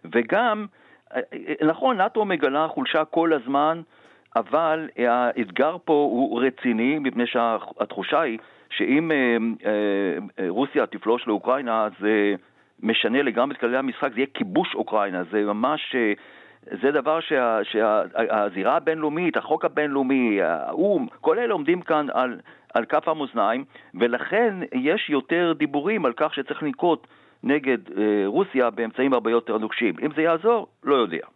[0.04, 0.66] וגם,
[1.62, 3.82] נכון, נאט"ו מגלה חולשה כל הזמן,
[4.36, 8.38] אבל האתגר פה הוא רציני, מפני שהתחושה היא
[8.76, 12.34] שאם אה, אה, רוסיה תפלוש לאוקראינה, זה
[12.82, 15.94] משנה לגמרי את כללי המשחק, זה יהיה כיבוש אוקראינה, זה ממש...
[15.94, 16.12] אה,
[16.82, 22.40] זה דבר שה, שהזירה הבינלאומית, החוק הבינלאומי, האו"ם, כל אלה עומדים כאן על,
[22.74, 27.06] על כף המאזניים, ולכן יש יותר דיבורים על כך שצריך לנקוט
[27.42, 29.94] נגד אה, רוסיה באמצעים הרבה יותר נוקשים.
[30.02, 31.26] אם זה יעזור, לא יודע.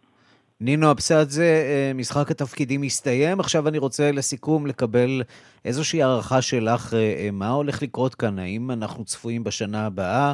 [0.61, 3.39] נינו אבסדזה, אה, משחק התפקידים מסתיים.
[3.39, 5.23] עכשיו אני רוצה לסיכום לקבל
[5.65, 8.39] איזושהי הערכה שלך, אה, אה, מה הולך לקרות כאן?
[8.39, 10.33] האם אנחנו צפויים בשנה הבאה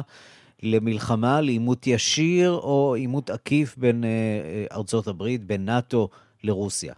[0.62, 4.04] למלחמה, לעימות ישיר או עימות עקיף בין
[4.72, 6.08] ארצות הברית, בין נאט"ו
[6.44, 6.94] לרוסיה?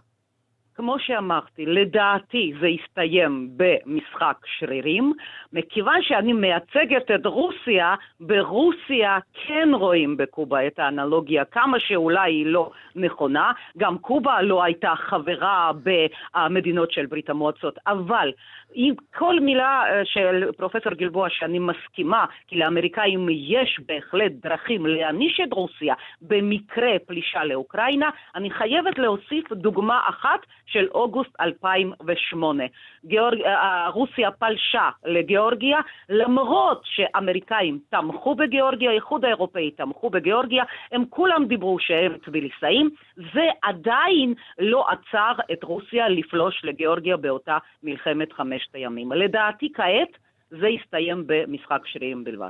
[0.77, 5.13] כמו שאמרתי, לדעתי זה יסתיים במשחק שרירים.
[5.53, 12.71] מכיוון שאני מייצגת את רוסיה, ברוסיה כן רואים בקובה את האנלוגיה, כמה שאולי היא לא
[12.95, 13.51] נכונה.
[13.77, 18.31] גם קובה לא הייתה חברה במדינות של ברית המועצות, אבל
[18.73, 25.39] עם כל מילה אה, של פרופסור גלבוע שאני מסכימה, כי לאמריקאים יש בהחלט דרכים להעניש
[25.43, 32.63] את רוסיה במקרה פלישה לאוקראינה, אני חייבת להוסיף דוגמה אחת של אוגוסט 2008.
[33.05, 33.41] גיאורג...
[33.41, 41.79] אה, רוסיה פלשה לגיאורגיה, למרות שאמריקאים תמכו בגיאורגיה, האיחוד האירופאי תמכו בגיאורגיה, הם כולם דיברו
[41.79, 42.89] שהם טביליסאים,
[43.33, 49.11] זה עדיין לא עצר את רוסיה לפלוש לגיאורגיה באותה מלחמת חמשת הימים.
[49.11, 50.17] לדעתי כעת
[50.49, 52.49] זה יסתיים במשחק שרירים בלבד.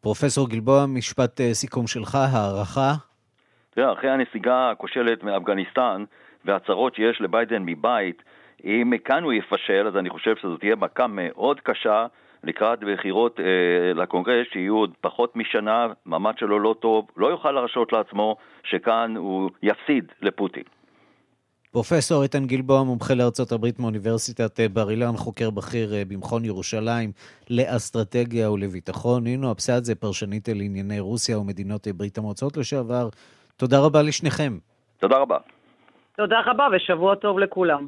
[0.00, 2.92] פרופסור גלבוע, משפט אה, סיכום שלך, הערכה?
[3.70, 6.04] תראה, אחרי הנסיגה הכושלת מאפגניסטן
[6.44, 8.22] והצהרות שיש לביידן מבית,
[8.64, 12.06] אם כאן הוא יפשל, אז אני חושב שזו תהיה מכה מאוד קשה
[12.44, 17.92] לקראת בחירות אה, לקונגרס שיהיו עוד פחות משנה, מעמד שלו לא טוב, לא יוכל להרשות
[17.92, 20.64] לעצמו שכאן הוא יפסיד לפוטין.
[21.72, 27.12] פרופסור איתן גלבוע, מומחה לארצות הברית מאוניברסיטת אה, בר אילן, חוקר בכיר אה, במכון ירושלים
[27.50, 29.24] לאסטרטגיה ולביטחון.
[29.24, 33.08] נינו אבסדזה, פרשנית לענייני רוסיה ומדינות אה, ברית המועצות לשעבר.
[33.56, 34.58] תודה רבה לשניכם.
[34.98, 35.36] תודה רבה.
[36.16, 37.86] תודה רבה ושבוע טוב לכולם.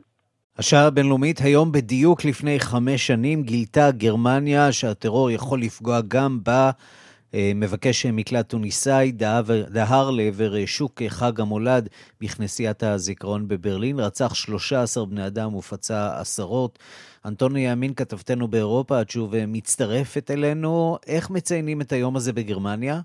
[0.59, 6.71] השעה הבינלאומית היום בדיוק לפני חמש שנים גילתה גרמניה שהטרור יכול לפגוע גם בה.
[7.35, 9.13] אה, מבקש מקלט טוניסאי
[9.71, 11.89] דהר לעבר אה, שוק חג המולד
[12.21, 16.79] בכנסיית הזיכרון בברלין, רצח 13 בני אדם ופצע עשרות.
[17.25, 20.99] אנטוני ימין, כתבתנו באירופה, את שוב אה, מצטרפת אלינו.
[21.07, 23.01] איך מציינים את היום הזה בגרמניה?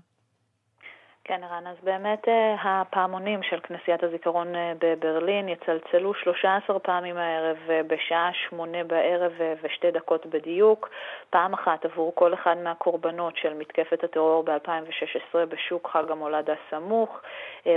[1.28, 7.56] כן, ערן, אז באמת אה, הפעמונים של כנסיית הזיכרון אה, בברלין יצלצלו 13 פעמים הערב
[7.70, 10.90] אה, בשעה שמונה בערב ושתי דקות בדיוק,
[11.30, 17.20] פעם אחת עבור כל אחד מהקורבנות של מתקפת הטרור ב-2016 בשוק חג המולד הסמוך.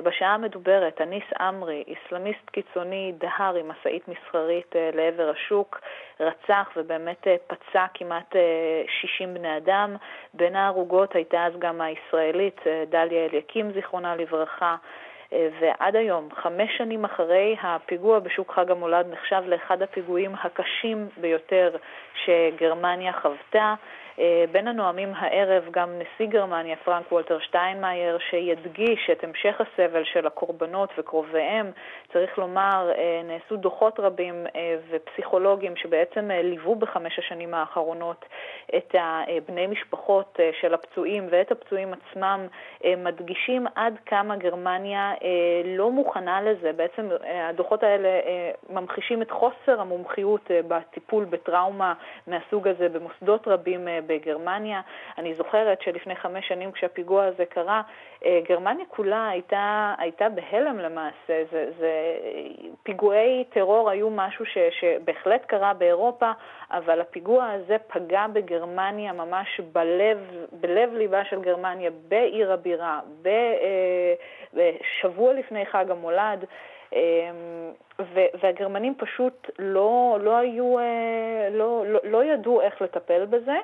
[0.04, 5.82] בשעה המדוברת, אניס עמרי, אסלאמיסט קיצוני, דהר עם משאית מסחרית לעבר השוק,
[6.20, 8.36] רצח ובאמת פצע כמעט
[9.02, 9.96] 60 בני אדם.
[10.34, 13.72] בין ההרוגות הייתה אז גם הישראלית דליה אליקים.
[13.72, 14.76] זיכרונה לברכה,
[15.34, 21.76] אה, ועד היום, חמש שנים אחרי, הפיגוע בשוק חג המולד נחשב לאחד הפיגועים הקשים ביותר
[22.26, 23.74] שגרמניה חוותה.
[24.20, 30.28] אה, בין הנואמים הערב גם נשיא גרמניה, פרנק וולטר שטיינמאייר, שידגיש את המשך הסבל של
[30.28, 31.72] הקורבנות וקרוביהם.
[32.14, 38.26] צריך לומר, אה, נעשו דוחות רבים אה, ופסיכולוגים שבעצם ליוו בחמש השנים האחרונות
[38.76, 38.96] את
[39.48, 42.48] בני משפחות של הפצועים ואת הפצועים עצמם,
[42.98, 45.14] מדגישים עד כמה גרמניה
[45.66, 46.74] לא מוכנה לזה.
[46.74, 47.10] בעצם
[47.50, 48.10] הדוחות האלה
[48.70, 51.94] ממחישים את חוסר המומחיות בטיפול בטראומה
[52.28, 54.82] מהסוג הזה במוסדות רבים בגרמניה.
[55.18, 57.82] אני זוכרת שלפני חמש שנים כשהפיגוע הזה קרה,
[58.26, 61.44] אה, גרמניה כולה הייתה, הייתה בהלם למעשה.
[61.52, 61.92] זה, זה,
[62.84, 66.32] פיגועי טרור היו משהו ש, שבהחלט קרה באירופה,
[66.72, 73.00] אבל הפיגוע הזה פגע בגרמניה ממש בלב, בלב ליבה של גרמניה, בעיר הבירה,
[74.54, 76.46] בשבוע אה, לפני חג המולד.
[76.94, 77.72] אמ,
[78.42, 83.58] והגרמנים פשוט לא, לא היו, אה, לא, לא, לא ידעו איך לטפל בזה.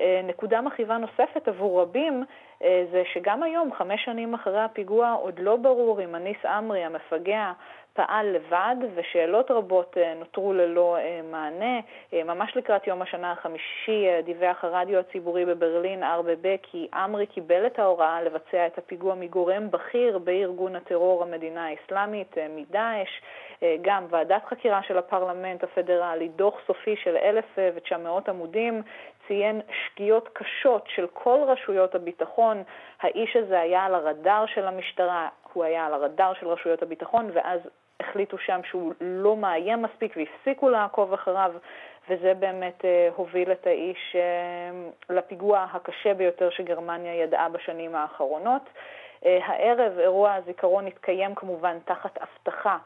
[0.00, 2.24] אה, נקודה מכאיבה נוספת עבור רבים
[2.62, 7.52] אה, זה שגם היום, חמש שנים אחרי הפיגוע, עוד לא ברור אם אניס עמרי, המפגע,
[7.94, 10.96] פעל לבד, ושאלות רבות אה, נותרו ללא
[11.30, 11.80] מענה.
[12.12, 18.22] ממש לקראת יום השנה החמישי דיווח הרדיו הציבורי בברלין, ארבבה, כי עמרי קיבל את ההוראה
[18.22, 23.20] לבצע את הפיגוע מגורם בכיר בארגון הטרור המדינה האסלאמית, מדאעש.
[23.82, 28.82] גם ועדת חקירה של הפרלמנט הפדרלי, דוח סופי של 1,900 עמודים,
[29.32, 32.62] ציין שגיאות קשות של כל רשויות הביטחון.
[33.00, 37.60] האיש הזה היה על הרדאר של המשטרה, הוא היה על הרדאר של רשויות הביטחון, ואז
[38.00, 41.52] החליטו שם שהוא לא מאיים מספיק והפסיקו לעקוב אחריו,
[42.08, 48.62] וזה באמת אה, הוביל את האיש אה, לפיגוע הקשה ביותר שגרמניה ידעה בשנים האחרונות.
[49.26, 52.78] אה, הערב אירוע הזיכרון התקיים כמובן תחת אבטחה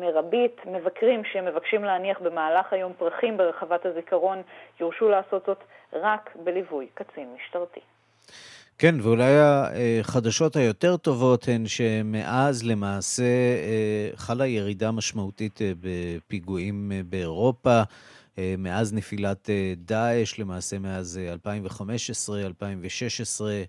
[0.00, 0.56] מרבית.
[0.66, 4.42] מבקרים שמבקשים להניח במהלך היום פרחים ברחבת הזיכרון
[4.80, 5.58] יורשו לעשות זאת
[5.92, 7.80] רק בליווי קצין משטרתי.
[8.78, 9.32] כן, ואולי
[10.00, 17.82] החדשות היותר טובות הן שמאז למעשה אה, חלה ירידה משמעותית בפיגועים באירופה.
[18.58, 23.62] מאז נפילת דאעש, למעשה מאז 2015, 2016,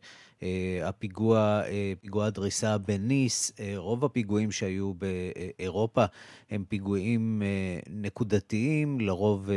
[0.84, 1.62] הפיגוע,
[2.02, 6.06] פיגוע הדריסה בניס, רוב הפיגועים שהיו באירופה
[6.52, 7.42] הם פיגועים
[7.90, 9.50] נקודתיים, לרוב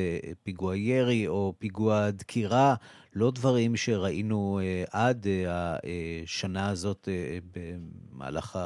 [0.43, 2.75] פיגוע ירי או פיגוע דקירה,
[3.15, 4.61] לא דברים שראינו
[4.93, 5.27] עד
[6.25, 7.09] השנה הזאת
[7.53, 8.59] במהלך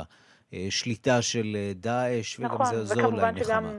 [0.53, 3.73] השליטה של דאעש, וגם נכון, זה עזור להם נחמה.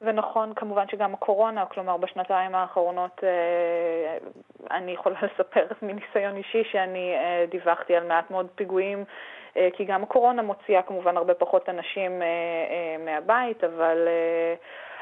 [0.00, 4.18] ונכון כמובן שגם הקורונה, כלומר בשנתיים האחרונות אה,
[4.70, 9.04] אני יכולה לספר מניסיון אישי שאני אה, דיווחתי על מעט מאוד פיגועים,
[9.56, 12.22] אה, כי גם הקורונה מוציאה כמובן הרבה פחות אנשים
[13.04, 14.08] מהבית, אבל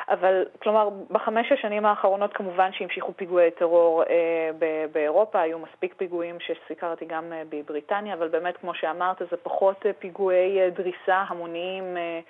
[0.08, 4.50] אבל כלומר, בחמש השנים האחרונות כמובן שהמשיכו פיגועי טרור אה,
[4.92, 9.92] באירופה, היו מספיק פיגועים שסיקרתי גם אה, בבריטניה, אבל באמת, כמו שאמרת, זה פחות אה,
[9.92, 12.20] פיגועי אה, דריסה המוניים אה,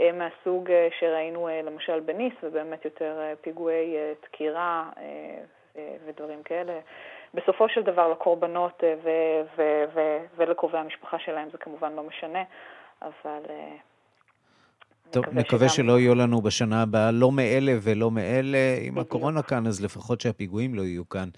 [0.00, 5.42] אה, מהסוג אה, שראינו אה, למשל בניס, ובאמת יותר אה, פיגועי אה, דקירה אה, אה,
[6.06, 6.80] ודברים כאלה.
[7.34, 9.84] בסופו של דבר לקורבנות אה,
[10.36, 12.42] ולקרובי המשפחה שלהם זה כמובן לא משנה,
[13.02, 13.40] אבל...
[13.50, 13.76] אה,
[15.10, 15.76] טוב, נקווה שגם...
[15.76, 18.78] שלא יהיו לנו בשנה הבאה לא מאלה ולא מאלה.
[18.80, 21.28] עם הקורונה כאן, אז לפחות שהפיגועים לא יהיו כאן.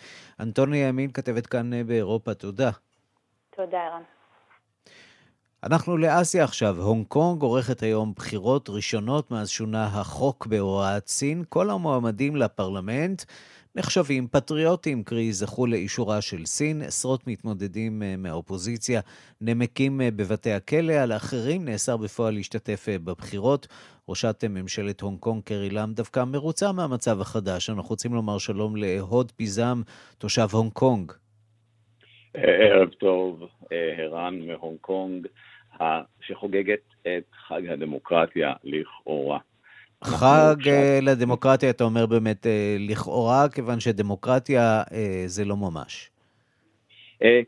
[0.41, 2.71] אנטוני ימין כתבת כאן אה, באירופה, תודה.
[3.51, 4.03] תודה, ערן.
[5.65, 6.77] אנחנו לאסיה עכשיו.
[6.79, 11.45] הונג קונג עורכת היום בחירות ראשונות מאז שונה החוק בהוראת סין.
[11.49, 13.23] כל המועמדים לפרלמנט
[13.79, 16.83] נחשבים פטריוטים, קרי זכו לאישורה של סין.
[16.83, 19.01] עשרות מתמודדים אה, מהאופוזיציה
[19.41, 23.67] נמקים אה, בבתי הכלא, על האחרים נאסר בפועל להשתתף אה, בבחירות.
[24.09, 27.71] ראשת ממשלת הונג קונג, קרי לם, דווקא מרוצה מהמצב החדש.
[27.71, 29.83] אנחנו רוצים לומר שלום להוד פיזם,
[30.19, 31.13] תושב הונג קונג.
[32.35, 35.27] ערב טוב, ערן מהונג קונג,
[36.21, 39.39] שחוגגת את חג הדמוקרטיה לכאורה.
[40.05, 46.11] חג אה, לדמוקרטיה, אתה אומר באמת אה, לכאורה, כיוון שדמוקרטיה אה, זה לא ממש.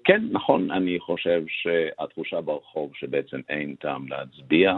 [0.04, 4.76] כן, נכון, אני חושב שהתחושה ברחוב שבעצם אין טעם להצביע.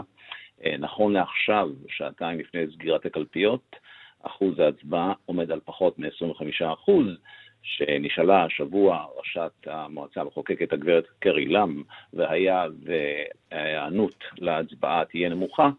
[0.79, 3.75] נכון לעכשיו, שעתיים לפני סגירת הקלפיות,
[4.21, 7.05] אחוז ההצבעה עומד על פחות מ-25 אחוז,
[7.63, 11.83] שנשאלה השבוע ראשת המועצה המחוקקת הגברת קרי לם,
[12.13, 12.65] והיה
[13.51, 15.69] וההיענות להצבעה תהיה נמוכה,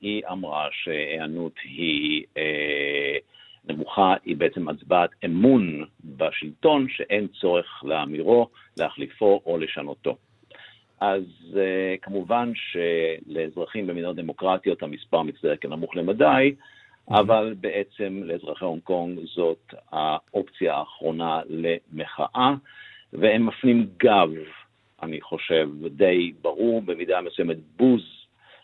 [0.00, 3.16] היא אמרה שהיענות היא אה,
[3.68, 10.16] נמוכה, היא בעצם הצבעת אמון בשלטון, שאין צורך להמירו, להחליפו או לשנותו.
[11.00, 11.56] אז uh,
[12.02, 16.54] כמובן שלאזרחים במדינות דמוקרטיות המספר מצטער כנמוך למדי.
[17.10, 22.54] אבל בעצם לאזרחי הונג קונג זאת האופציה האחרונה למחאה,
[23.12, 24.30] והם מפנים גב,
[25.02, 28.21] אני חושב, די ברור, במידה מסוימת בוז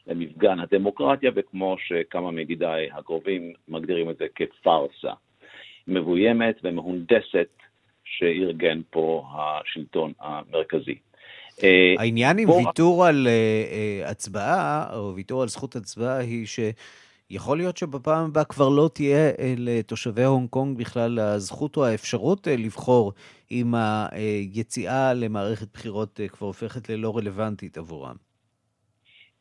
[0.08, 5.12] למפגן הדמוקרטיה, וכמו שכמה מידידיי הקרובים מגדירים את זה כפארסה.
[5.88, 7.48] מבוימת ומהונדסת
[8.04, 10.98] שארגן פה השלטון המרכזי.
[11.62, 17.58] אה, העניין עם ויתור על אה, אה, הצבעה, או ויתור על זכות הצבעה, היא שיכול
[17.58, 23.12] להיות שבפעם הבאה כבר לא תהיה לתושבי הונג קונג בכלל הזכות או האפשרות לבחור
[23.50, 28.27] אם היציאה למערכת בחירות כבר הופכת ללא רלוונטית עבורם.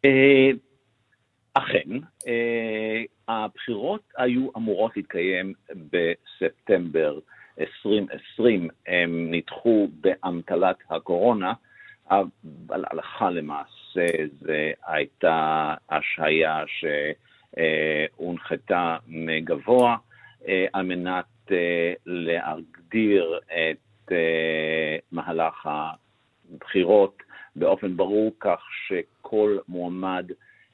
[0.06, 0.50] אה,
[1.54, 1.90] אכן,
[2.28, 5.54] אה, הבחירות היו אמורות להתקיים
[5.92, 7.20] בספטמבר
[7.60, 11.54] 2020, הם נדחו באמתלת הקורונה,
[12.10, 14.06] אבל הלכה למעשה
[14.42, 14.54] זו
[14.88, 16.64] הייתה השהיה
[18.18, 19.98] שהונחתה מגבוה
[20.74, 21.52] על מנת
[22.06, 24.12] להגדיר את
[25.12, 27.24] מהלך הבחירות
[27.58, 30.32] באופן ברור כך שכל מועמד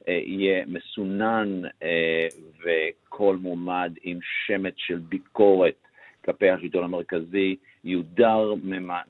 [0.08, 2.28] אה, יהיה מסונן אה,
[2.60, 5.74] וכל מועמד עם שמץ של ביקורת
[6.24, 8.54] כלפי השלטון המרכזי יודר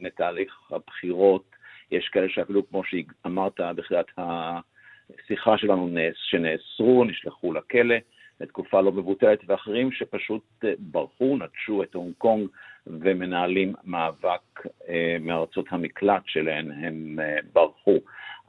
[0.01, 1.45] מתהליך הבחירות.
[1.91, 7.95] יש כאלה שאפילו, כמו שאמרת בתחילת השיחה שלנו, שנאסרו, נשלחו לכלא
[8.41, 12.49] לתקופה לא מבוטלת, ואחרים שפשוט אה, ברחו, נטשו את הונג קונג
[12.87, 17.99] ומנהלים מאבק אה, מארצות המקלט שלהן, הם אה, ברחו.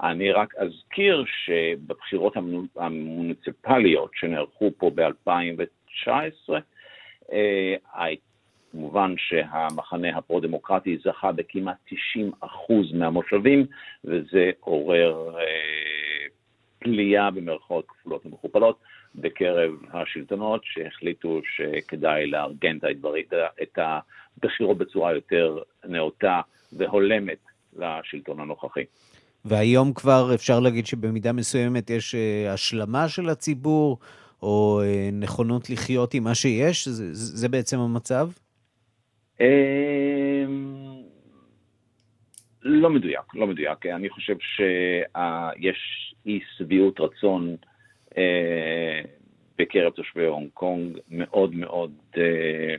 [0.03, 2.33] אני רק אזכיר שבבחירות
[2.75, 6.09] המוניציפליות שנערכו פה ב-2019,
[7.31, 7.75] אה,
[8.71, 13.65] כמובן שהמחנה הפרו-דמוקרטי זכה בכמעט 90 אחוז מהמושבים,
[14.05, 15.43] וזה עורר אה,
[16.79, 18.79] פליאה במרכאות כפולות ומכופלות
[19.15, 22.77] בקרב השלטונות שהחליטו שכדאי לארגן
[23.63, 23.79] את
[24.37, 26.41] הבחירות בצורה יותר נאותה
[26.73, 27.39] והולמת
[27.75, 28.83] לשלטון הנוכחי.
[29.45, 33.99] והיום כבר אפשר להגיד שבמידה מסוימת יש אה, השלמה של הציבור,
[34.41, 36.87] או אה, נכונות לחיות עם מה שיש?
[36.87, 38.29] זה, זה בעצם המצב?
[39.39, 39.45] אמ,
[42.61, 43.85] לא מדויק, לא מדויק.
[43.85, 47.55] אני חושב שיש אי שביעות רצון
[49.57, 52.75] בקרב תושבי הונג קונג מאוד מאוד אה,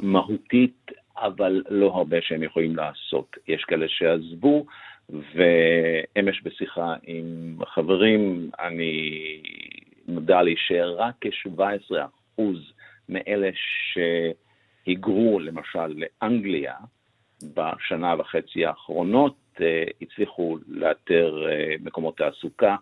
[0.00, 3.36] מהותית, אבל לא הרבה שהם יכולים לעשות.
[3.48, 4.66] יש כאלה שעזבו,
[5.10, 9.12] ואמש בשיחה עם חברים, אני
[10.08, 12.42] נודע לי שרק כ-17%
[13.08, 13.50] מאלה
[13.92, 16.74] שהיגרו למשל לאנגליה
[17.42, 22.76] בשנה וחצי האחרונות, אה, הצליחו לאתר אה, מקומות תעסוקה,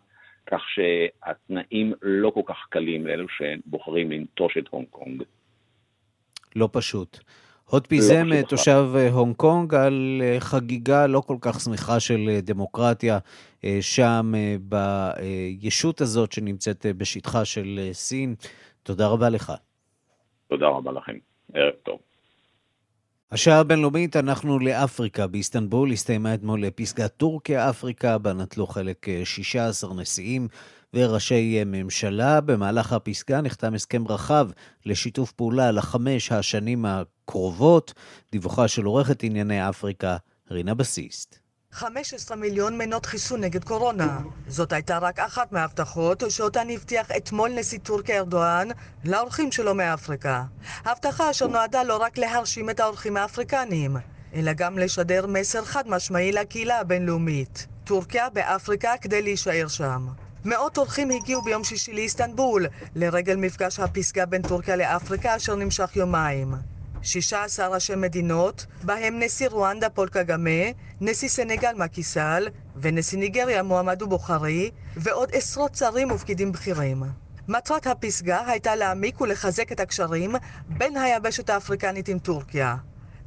[0.47, 5.22] כך שהתנאים לא כל כך קלים לאלו שבוחרים לנטוש את הונג קונג.
[6.57, 7.18] לא פשוט.
[7.70, 13.18] הוד פיזם, לא תושב אה, הונג קונג, על חגיגה לא כל כך שמחה של דמוקרטיה
[13.80, 18.34] שם בישות הזאת שנמצאת בשטחה של סין.
[18.82, 19.53] תודה רבה לך.
[20.49, 21.16] תודה רבה לכם.
[21.55, 22.05] ערב טוב.
[23.33, 25.27] השעה הבינלאומית, אנחנו לאפריקה.
[25.27, 30.49] באיסטנבול הסתיימה אתמול פסגת טורקיה-אפריקה, בה נטלו חלק 16 נשיאים
[30.95, 32.41] וראשי ממשלה.
[32.41, 34.49] במהלך הפסגה נחתם הסכם רחב
[34.87, 37.95] לשיתוף פעולה לחמש השנים הקרובות.
[38.33, 40.16] דיווחה של עורכת ענייני אפריקה,
[40.51, 41.45] רינה בסיסט.
[41.77, 44.18] 15 מיליון מנות חיסון נגד קורונה.
[44.49, 48.68] זאת הייתה רק אחת מההבטחות שאותן הבטיח אתמול נשיא טורקיה ארדואן
[49.05, 50.43] לאורחים שלו מאפריקה.
[50.85, 53.97] הבטחה אשר נועדה לא רק להרשים את האורחים האפריקניים,
[54.35, 57.66] אלא גם לשדר מסר חד משמעי לקהילה הבינלאומית.
[57.85, 60.07] טורקיה באפריקה כדי להישאר שם.
[60.45, 66.76] מאות אורחים הגיעו ביום שישי לאיסטנבול, לרגל מפגש הפסגה בין טורקיה לאפריקה אשר נמשך יומיים.
[67.03, 70.70] 16 ראשי מדינות, בהם נשיא רואנדה פול קגמה,
[71.01, 77.03] נשיא סנגל מקיסל, ונשיא ניגריה מועמדו בוכרי, ועוד עשרות שרים ופקידים בכירים.
[77.49, 80.34] מטרת הפסגה הייתה להעמיק ולחזק את הקשרים
[80.68, 82.76] בין היבשת האפריקנית עם טורקיה.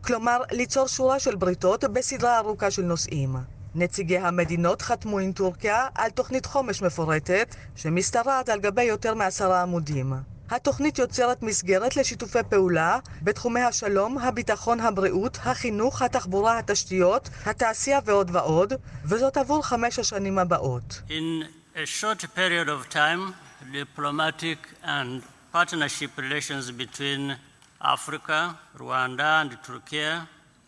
[0.01, 3.35] כלומר, ליצור שורה של בריתות בסדרה ארוכה של נושאים.
[3.75, 10.13] נציגי המדינות חתמו עם טורקיה על תוכנית חומש מפורטת, שמשתרעת על גבי יותר מעשרה עמודים.
[10.49, 18.73] התוכנית יוצרת מסגרת לשיתופי פעולה בתחומי השלום, הביטחון, הבריאות, החינוך, התחבורה, התשתיות, התעשייה ועוד ועוד,
[19.05, 21.01] וזאת עבור חמש השנים הבאות.
[21.09, 21.43] In
[21.75, 23.33] a short period of time,
[23.73, 25.21] diplomatic and
[25.53, 27.35] partnership relations between
[27.81, 30.11] Africa, Rwanda and Turkey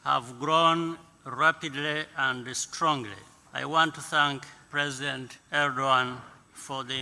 [0.05, 3.21] have grown rapidly and strongly.
[3.53, 4.39] I want to thank
[4.71, 6.07] President Erdogan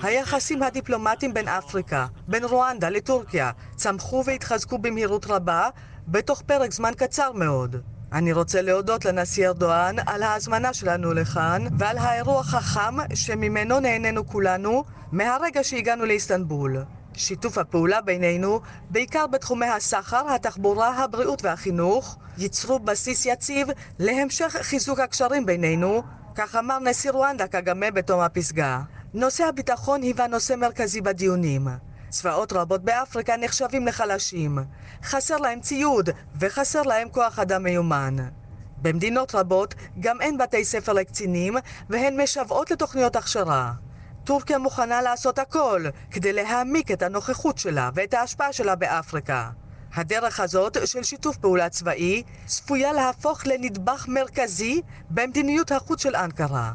[0.02, 5.70] היחסים הדיפלומטיים בין אפריקה, בין רואנדה לטורקיה, צמחו והתחזקו במהירות רבה,
[6.08, 7.76] בתוך פרק זמן קצר מאוד.
[8.14, 14.84] אני רוצה להודות לנשיא ארדואן על ההזמנה שלנו לכאן ועל האירוח החם שממנו נהנינו כולנו
[15.12, 16.78] מהרגע שהגענו לאיסטנבול.
[17.14, 23.68] שיתוף הפעולה בינינו, בעיקר בתחומי הסחר, התחבורה, הבריאות והחינוך, ייצרו בסיס יציב
[24.00, 26.04] להמשך חיזוק הקשרים בינינו,
[26.36, 28.80] כך אמר נשיא רואנדה קגמה בתום הפסגה.
[29.14, 31.68] נושא הביטחון היווה נושא מרכזי בדיונים.
[32.10, 34.58] צבאות רבות באפריקה נחשבים לחלשים.
[35.04, 38.16] חסר להם ציוד וחסר להם כוח אדם מיומן.
[38.82, 41.56] במדינות רבות גם אין בתי ספר לקצינים
[41.90, 43.74] והן משוועות לתוכניות הכשרה.
[44.24, 49.50] טורקיה מוכנה לעשות הכל כדי להעמיק את הנוכחות שלה ואת ההשפעה שלה באפריקה.
[49.95, 56.73] הדרך הזאת של שיתוף פעולה צבאי צפויה להפוך לנדבך מרכזי במדיניות החוץ של אנקרה.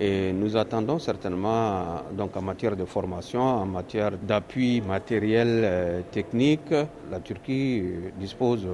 [0.00, 6.70] Et nous attendons certainement, donc en matière de formation, en matière d'appui matériel, euh, technique,
[7.10, 7.82] la Turquie
[8.16, 8.64] dispose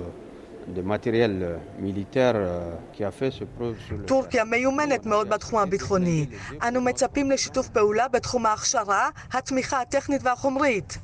[4.05, 6.25] טורקיה מיומנת מאוד בתחום הביטחוני.
[6.67, 10.97] אנו מצפים לשיתוף פעולה בתחום ההכשרה, התמיכה הטכנית והחומרית.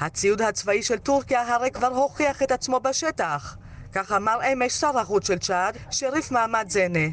[0.00, 3.56] הציוד הצבאי של טורקיה הרי כבר הוכיח את עצמו בשטח.
[3.92, 7.08] כך אמר אמש שר החוץ של צ'אד, שריף מעמד זנה.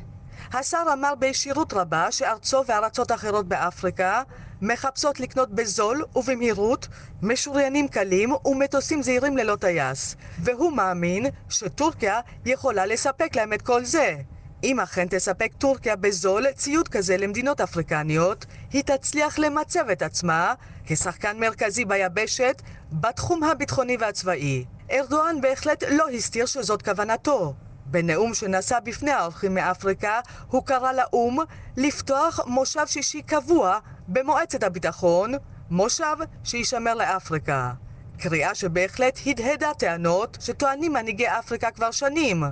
[0.53, 4.21] השר אמר בישירות רבה שארצו וארצות אחרות באפריקה
[4.62, 6.88] מחפשות לקנות בזול ובמהירות
[7.22, 14.16] משוריינים קלים ומטוסים זעירים ללא טייס, והוא מאמין שטורקיה יכולה לספק להם את כל זה.
[14.64, 20.53] אם אכן תספק טורקיה בזול ציוד כזה למדינות אפריקניות, היא תצליח למצב את עצמה
[20.86, 24.66] כשחקן מרכזי ביבשת בתחום הביטחוני והצבאי.
[24.91, 27.53] ארדואן בהחלט לא הסתיר שזאת כוונתו.
[27.86, 31.38] בנאום שנשא בפני האורחים מאפריקה, הוא קרא לאו"ם
[31.77, 35.33] לפתוח מושב שישי קבוע במועצת הביטחון,
[35.69, 37.71] מושב שישמר לאפריקה.
[38.17, 42.43] קריאה שבהחלט הדהדה טענות שטוענים מנהיגי אפריקה כבר שנים.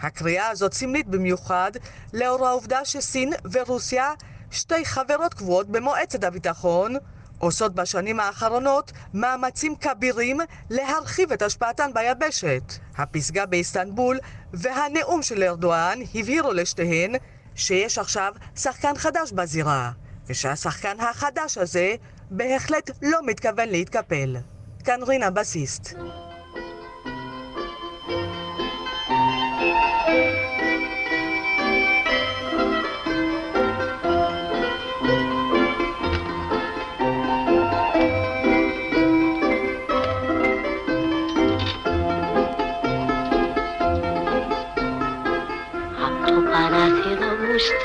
[0.00, 1.72] הקריאה הזאת סמלית במיוחד
[2.12, 4.10] לאור העובדה שסין ורוסיה,
[4.50, 6.94] שתי חברות קבועות במועצת הביטחון,
[7.42, 10.40] עושות בשנים האחרונות מאמצים כבירים
[10.70, 12.62] להרחיב את השפעתן ביבשת.
[12.96, 14.18] הפסגה באיסטנבול
[14.52, 17.14] והנאום של ארדואן הבהירו לשתיהן
[17.54, 19.90] שיש עכשיו שחקן חדש בזירה,
[20.26, 21.94] ושהשחקן החדש הזה
[22.30, 24.36] בהחלט לא מתכוון להתקפל.
[24.84, 25.94] כאן רינה בסיסט.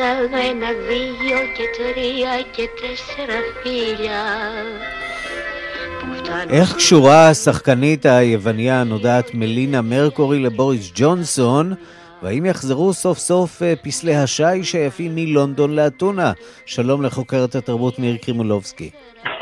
[0.06, 0.70] στέλνω ένα,
[1.20, 4.22] δύο και τρία και τέσσερα φίλια
[6.50, 11.74] איך קשורה השחקנית היווניה הנודעת מלינה מרקורי לבוריס ג'ונסון,
[12.22, 16.32] והאם יחזרו סוף סוף אה, פסלי השיש היפים מלונדון לאתונה?
[16.66, 18.90] שלום לחוקרת התרבות מאיר קרימולובסקי.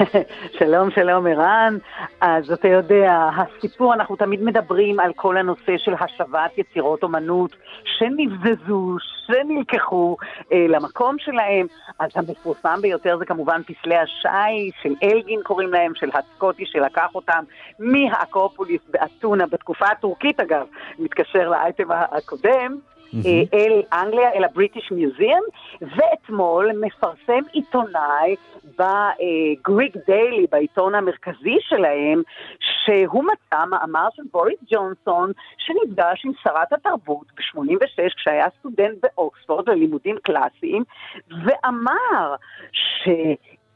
[0.59, 1.77] שלום, שלום ערן.
[2.21, 7.55] אז אתה יודע, הסיפור, אנחנו תמיד מדברים על כל הנושא של השבת יצירות אומנות
[7.97, 10.17] שנבזזו, שנלקחו
[10.51, 11.67] אה, למקום שלהם.
[11.99, 17.43] אז המפורסם ביותר זה כמובן פסלי השי, של אלגין קוראים להם, של הסקוטי שלקח אותם
[17.79, 20.65] מהאקרופוליס באתונה, בתקופה הטורקית אגב,
[20.99, 22.77] מתקשר לאייטם הקודם.
[23.13, 23.53] Mm-hmm.
[23.53, 25.41] אל אנגליה, אל הבריטיש מיוזיאם,
[25.81, 28.35] ואתמול מפרסם עיתונאי
[28.65, 32.21] בגריק דיילי, בעיתון המרכזי שלהם,
[32.59, 40.17] שהוא מצא מאמר של בוריס ג'ונסון, שנפגש עם שרת התרבות ב-86, כשהיה סטודנט באוקספורד ללימודים
[40.23, 40.83] קלאסיים,
[41.29, 42.35] ואמר
[42.71, 43.09] ש...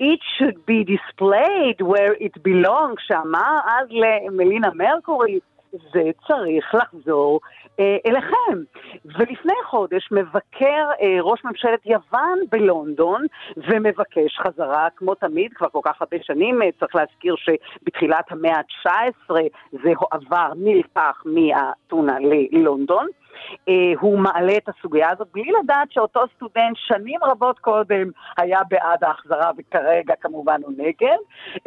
[0.01, 5.39] it should be displayed where it belongs, שאמר אז למלינה מרקורי,
[5.71, 7.39] זה צריך לחזור
[7.79, 8.63] אה, אליכם.
[9.05, 13.25] ולפני חודש מבקר אה, ראש ממשלת יוון בלונדון
[13.57, 19.33] ומבקש חזרה, כמו תמיד, כבר כל כך הרבה שנים, אה, צריך להזכיר שבתחילת המאה ה-19
[19.71, 22.17] זה הועבר, נלקח מאתונה
[22.51, 23.07] ללונדון.
[23.69, 29.03] אה, הוא מעלה את הסוגיה הזאת בלי לדעת שאותו סטודנט שנים רבות קודם היה בעד
[29.03, 31.17] ההחזרה וכרגע כמובן הוא נגד,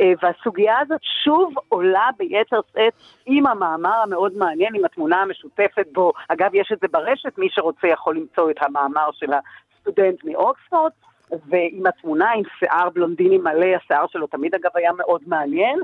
[0.00, 2.92] אה, והסוגיה הזאת שוב עולה ביתר שאת
[3.26, 7.88] עם המאמר המאוד מעניין, עם התמונה המשותפת בו, אגב יש את זה ברשת, מי שרוצה
[7.88, 10.92] יכול למצוא את המאמר של הסטודנט מאוקספורד.
[11.48, 15.78] ועם התמונה עם שיער בלונדיני מלא, השיער שלו תמיד אגב היה מאוד מעניין,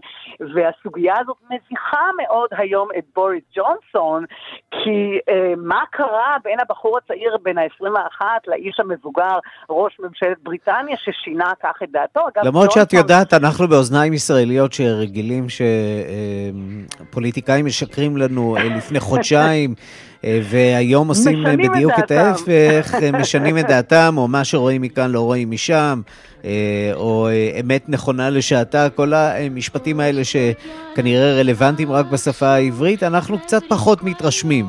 [0.55, 4.25] והסוגיה הזאת מביכה מאוד היום את בוריס ג'ונסון,
[4.71, 9.39] כי אה, מה קרה בין הבחור הצעיר בן ה-21 לאיש המבוגר,
[9.71, 12.21] ראש ממשלת בריטניה, ששינה כך את דעתו?
[12.21, 12.83] אגב, למרות ג'ונסון...
[12.83, 15.47] שאת יודעת, אנחנו באוזניים ישראליות שרגילים
[17.09, 19.75] שפוליטיקאים משקרים לנו אה, לפני חודשיים.
[20.25, 25.21] אה, והיום עושים בדיוק את, את ההפך, משנים את דעתם, או מה שרואים מכאן לא
[25.21, 26.01] רואים משם,
[26.45, 33.39] אה, או אה, אמת נכונה לשעתה, כל המשפטים האלה שכנראה רלוונטיים רק בשפה העברית, אנחנו
[33.39, 34.67] קצת פחות מתרשמים.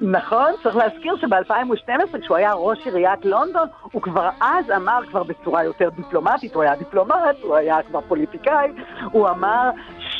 [0.00, 5.64] נכון, צריך להזכיר שב-2012, כשהוא היה ראש עיריית לונדון, הוא כבר אז אמר, כבר בצורה
[5.64, 8.68] יותר דיפלומטית, הוא היה דיפלומט, הוא היה כבר פוליטיקאי,
[9.12, 9.70] הוא אמר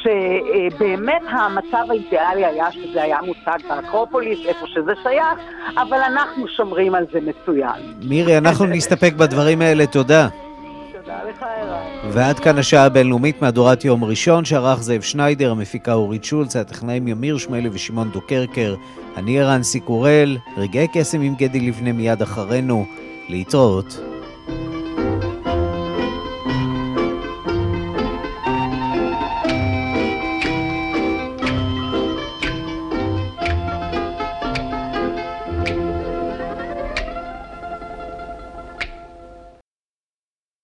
[0.06, 5.38] שבאמת המצב האידיאלי היה שזה היה מוצג באקרופוליס, איפה שזה שייך,
[5.76, 7.94] אבל אנחנו שומרים על זה מצוין.
[8.02, 10.28] מירי, אנחנו נסתפק בדברים האלה, תודה.
[12.10, 17.38] ועד כאן השעה הבינלאומית מהדורת יום ראשון, שערך זאב שניידר, המפיקה אורית שולץ, הטכנאים ימיר
[17.38, 18.74] שמואלי ושמעון דוקרקר,
[19.16, 22.86] אני ערן סיקורל, רגעי קסם עם גדי לבנה מיד אחרינו,
[23.28, 24.15] להתראות.